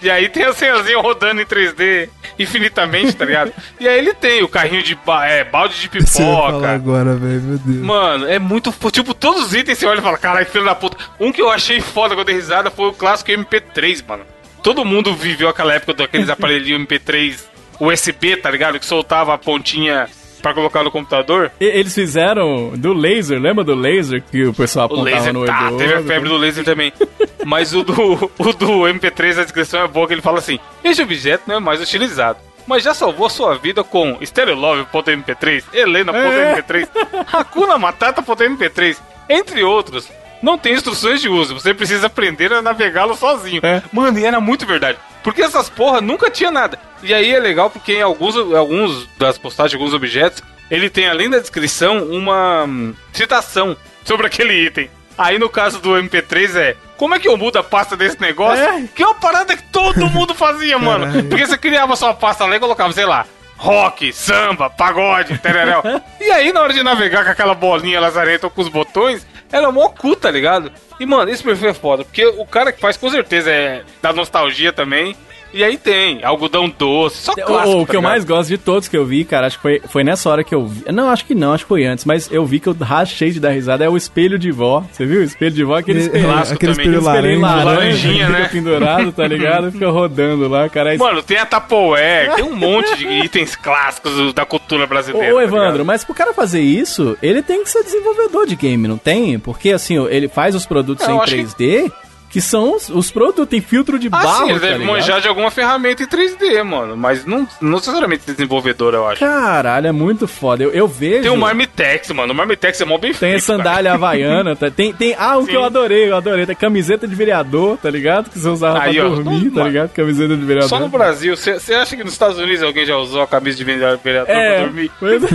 [0.03, 3.53] E aí tem a senhazinha rodando em 3D infinitamente, tá ligado?
[3.79, 6.71] E aí ele tem o carrinho de ba- é, balde de Você vai falar pipoca.
[6.73, 7.79] agora, velho, meu Deus.
[7.87, 8.75] Mano, é muito.
[8.91, 10.97] Tipo, todos os itens você olha e fala, caralho, filho da puta.
[11.21, 14.25] Um que eu achei foda quando eu dei risada foi o clássico MP3, mano.
[14.61, 17.39] Todo mundo viveu aquela época daqueles aparelhinhos MP3
[17.87, 18.79] USB, tá ligado?
[18.79, 20.09] Que soltava a pontinha
[20.41, 21.51] pra colocar no computador.
[21.61, 25.45] E- Eles fizeram do laser, lembra do laser que o pessoal O apontava laser, no
[25.45, 25.77] tá, olho?
[25.77, 26.93] teve a febre do laser também.
[27.45, 31.03] Mas o do, o do MP3, a descrição é boa, que ele fala assim, este
[31.03, 32.39] objeto não é mais utilizado.
[32.67, 36.89] Mas já salvou sua vida com Stereolove.mp3, Helena.mp3,
[37.33, 38.97] Hakuna Matata.mp3,
[39.29, 40.09] entre outros.
[40.43, 43.61] Não tem instruções de uso, você precisa aprender a navegá-lo sozinho.
[43.63, 43.83] É.
[43.93, 44.99] Mano, e era muito verdade.
[45.23, 46.79] Porque essas porra nunca tinha nada.
[47.03, 51.31] E aí é legal porque em alguns, alguns das postagens alguns objetos, ele tem além
[51.31, 54.91] da descrição uma hum, citação sobre aquele item.
[55.17, 58.65] Aí no caso do MP3 é, como é que eu mudo a pasta desse negócio?
[58.65, 58.85] É.
[58.95, 61.07] Que é uma parada que todo mundo fazia, mano.
[61.07, 61.29] Caralho.
[61.29, 63.27] Porque você criava sua pasta lá e colocava, sei lá,
[63.57, 65.83] rock, samba, pagode, tereréu.
[66.21, 69.71] e aí na hora de navegar com aquela bolinha lazareta ou com os botões, era
[69.71, 70.73] mó cu, tá ligado?
[70.99, 74.13] E mano, esse perfil é foda, porque o cara que faz com certeza é da
[74.13, 75.15] nostalgia também.
[75.55, 78.03] E aí tem algodão doce, só O- clássico, o, tá que eu ligado?
[78.11, 80.55] mais gosto de todos que eu vi, cara, acho que foi, foi nessa hora que
[80.55, 80.85] eu vi.
[80.93, 83.39] Não, acho que não, acho que foi antes, mas eu vi que eu rachei de
[83.41, 83.85] dar risada.
[83.85, 84.83] É o espelho de vó.
[84.91, 85.21] Você viu?
[85.21, 86.25] O espelho de vó, aquele espelho.
[86.25, 86.87] clássico aquele também.
[86.87, 87.39] espelho laranja.
[87.41, 88.49] laranja, Laranjinha, fica né?
[88.51, 89.73] pendurado, tá ligado?
[89.73, 90.95] Fica rodando lá, cara.
[90.95, 95.35] É Mano, tem a Tupperware, tem um monte de itens clássicos da cultura brasileira.
[95.35, 95.85] Ô, tá Evandro, ligado?
[95.85, 99.39] mas pro cara fazer isso, ele tem que ser desenvolvedor de game, não tem?
[99.39, 101.93] Porque assim, ele faz os produtos Não, em acho que- 3D,
[102.33, 104.97] que, são os, os produtos, tem filtro de Ah, barro, sim, ele tá deve ligado?
[104.97, 106.97] manjar de alguma ferramenta em 3D, mano.
[106.97, 109.21] Mas não, não necessariamente desenvolvedor, eu acho.
[109.21, 110.65] Caralho, é muito foda.
[110.65, 111.23] Eu, eu vejo...
[111.23, 112.33] Tem o Marmitex, mano.
[112.33, 113.37] O Marmitex é mó bem Tem feito.
[113.37, 114.71] a sandália havaiana, tá?
[114.71, 115.15] tem, tem.
[115.19, 115.53] Ah, que Sim.
[115.53, 116.47] eu adorei, eu adorei.
[116.47, 118.31] Tem camiseta de vereador, tá ligado?
[118.31, 119.91] Que você usava Aí, pra ó, dormir, não, tá ligado?
[119.91, 120.47] Camiseta de cara.
[120.47, 120.69] vereador.
[120.71, 121.37] Só no Brasil.
[121.37, 124.61] Você acha que nos Estados Unidos alguém já usou a camisa de vereador pra É,
[124.63, 124.91] dormir?
[124.99, 125.27] pois é.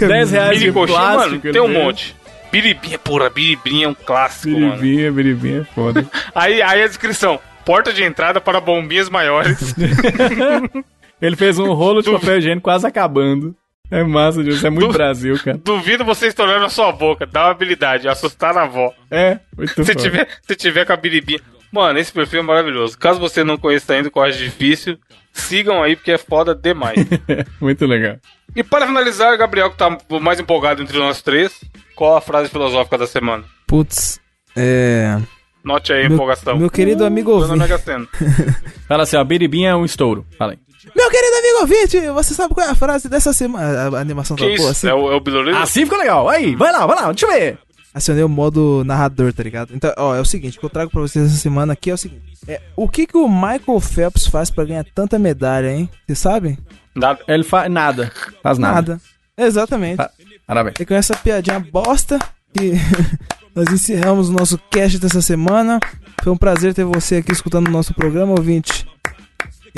[0.08, 1.30] 10 reais Mini de coxinha, plástico.
[1.30, 2.16] mano, tem um monte.
[2.50, 4.76] Biribinha, porra, biribinha é um clássico, mano.
[4.76, 6.04] Biribinha, biribinha, é foda.
[6.34, 7.38] Aí, aí a descrição.
[7.64, 9.74] Porta de entrada para bombinhas maiores.
[11.20, 13.54] Ele fez um rolo de papel higiênico quase acabando.
[13.90, 14.62] É massa, Deus.
[14.64, 15.58] É muito Du- Brasil, cara.
[15.58, 17.26] Duvido você estourar na sua boca.
[17.26, 18.92] Dá uma habilidade, assustar a avó.
[19.10, 19.94] É, muito Se foda.
[19.94, 21.40] tiver, se tiver com a biribinha.
[21.72, 22.98] Mano, esse perfil é maravilhoso.
[22.98, 24.98] Caso você não conheça ainda, eu acho difícil,
[25.32, 26.96] sigam aí porque é foda demais.
[27.60, 28.16] muito legal.
[28.56, 31.60] e para finalizar, Gabriel, que tá o mais empolgado entre nós três,
[32.00, 33.44] qual a frase filosófica da semana?
[33.66, 34.18] Putz,
[34.56, 35.18] é.
[35.62, 36.56] Note aí Meu- empolgação.
[36.56, 37.58] meu querido amigo Tô na ouvinte.
[37.60, 38.08] Mega Sena.
[38.88, 40.24] Fala assim, ó, biribinha é um estouro.
[40.38, 40.58] Fala aí.
[40.96, 43.94] Meu querido amigo ouvinte, você sabe qual é a frase dessa semana?
[43.98, 44.68] A, animação Que tá boa isso?
[44.68, 44.88] assim?
[44.88, 45.58] É o, é o Bilorino?
[45.58, 46.26] Assim ficou legal.
[46.26, 47.58] Aí, vai lá, vai lá, deixa eu ver.
[47.92, 49.74] Acionei o modo narrador, tá ligado?
[49.74, 51.94] Então, ó, é o seguinte, o que eu trago pra vocês essa semana aqui é
[51.94, 52.22] o seguinte.
[52.48, 55.90] É, o que que o Michael Phelps faz pra ganhar tanta medalha, hein?
[56.06, 56.56] Vocês sabem?
[56.94, 57.20] Nada.
[57.28, 58.10] Ele faz nada.
[58.42, 58.74] Faz nada.
[58.92, 59.00] Nada.
[59.36, 59.96] Exatamente.
[59.98, 60.10] Pa-
[60.50, 60.74] Parabéns.
[60.80, 62.18] E com essa piadinha bosta
[62.52, 62.72] que
[63.54, 65.78] nós encerramos o nosso cast dessa semana.
[66.24, 68.84] Foi um prazer ter você aqui escutando o nosso programa, ouvinte.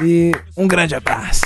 [0.03, 1.45] E um grande abraço.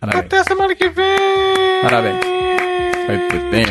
[0.00, 0.24] Parabéns.
[0.24, 1.82] Até semana que vem!
[1.82, 2.24] Parabéns.
[3.04, 3.66] Foi bem.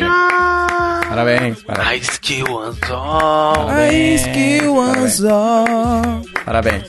[1.10, 2.02] Parabéns, parabéns.
[2.02, 3.68] Ice Kill Anzol.
[3.92, 6.22] Ice Kill Anzol.
[6.44, 6.84] Parabéns.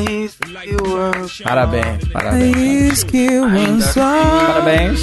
[0.00, 1.44] Ice Anzol.
[1.44, 2.08] Parabéns.
[2.10, 2.56] Parabéns.
[2.56, 4.02] Ice Anzol.
[4.46, 5.00] Parabéns.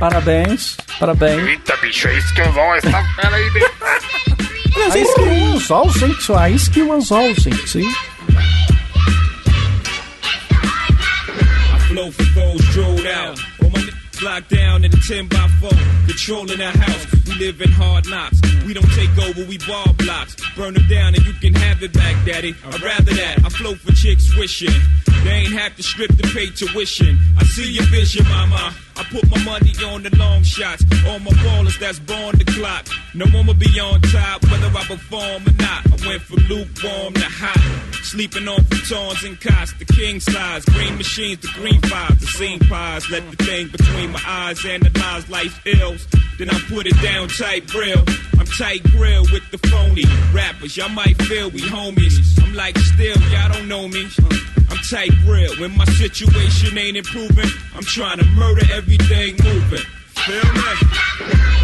[0.00, 0.76] Parabéns.
[0.98, 1.48] Parabéns.
[1.48, 2.74] Eita, bicho, é isso que eu vou.
[2.74, 3.70] Essa fera aí, bicho.
[4.98, 6.52] Ice Kill Anzol, gente.
[6.52, 7.68] Ice Kill Anzol, gente.
[7.68, 7.88] Sim.
[11.86, 13.53] Flow for foes, drilled out.
[14.22, 15.70] Locked down in a 10 by 4.
[16.06, 18.40] Controlling the house, we live in hard knocks.
[18.64, 20.36] We don't take over, we ball blocks.
[20.56, 22.54] Burn them down and you can have it back, daddy.
[22.66, 23.44] I'd rather that.
[23.44, 24.70] I flow for chicks wishing.
[25.24, 27.18] They ain't have to strip to pay tuition.
[27.38, 28.74] I see your vision, mama.
[28.96, 30.84] I put my money on the long shots.
[31.08, 32.86] All my ballers that's born the clock.
[33.14, 35.86] No one will be on top, whether I perform or not.
[35.86, 38.04] I went from lukewarm to hot.
[38.04, 40.64] Sleeping on futons and cots, the king size.
[40.66, 43.08] Green machines, the green fives, the scene pies.
[43.10, 46.06] Let the thing between my eyes analyze life ills.
[46.38, 48.04] Then I put it down tight grill.
[48.38, 50.04] I'm tight grill with the phony
[50.34, 50.76] rappers.
[50.76, 52.42] Y'all might feel we homies.
[52.44, 54.06] I'm like still, y'all don't know me.
[54.90, 55.56] Tight grill.
[55.56, 59.80] When my situation ain't improving, I'm trying to murder everything moving.
[60.14, 61.63] Feel me?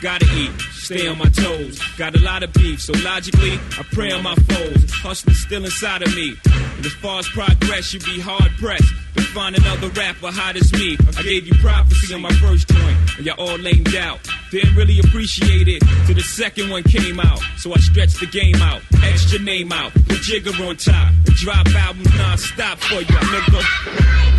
[0.00, 0.50] Gotta eat.
[0.72, 1.80] Stay on my toes.
[1.96, 4.90] Got a lot of beef, so logically, I pray on my foes.
[4.90, 6.36] Hustling still inside of me.
[6.76, 10.72] And as far as progress, you'd be hard pressed to find another rapper hot as
[10.72, 10.96] me.
[11.16, 14.20] I gave you prophecy on my first joint, and y'all all lamed out.
[14.50, 17.40] Didn't really appreciate it till the second one came out.
[17.58, 21.12] So I stretched the game out, extra name out, with Jigger on top.
[21.26, 24.37] And drop albums non-stop for ya, nigga.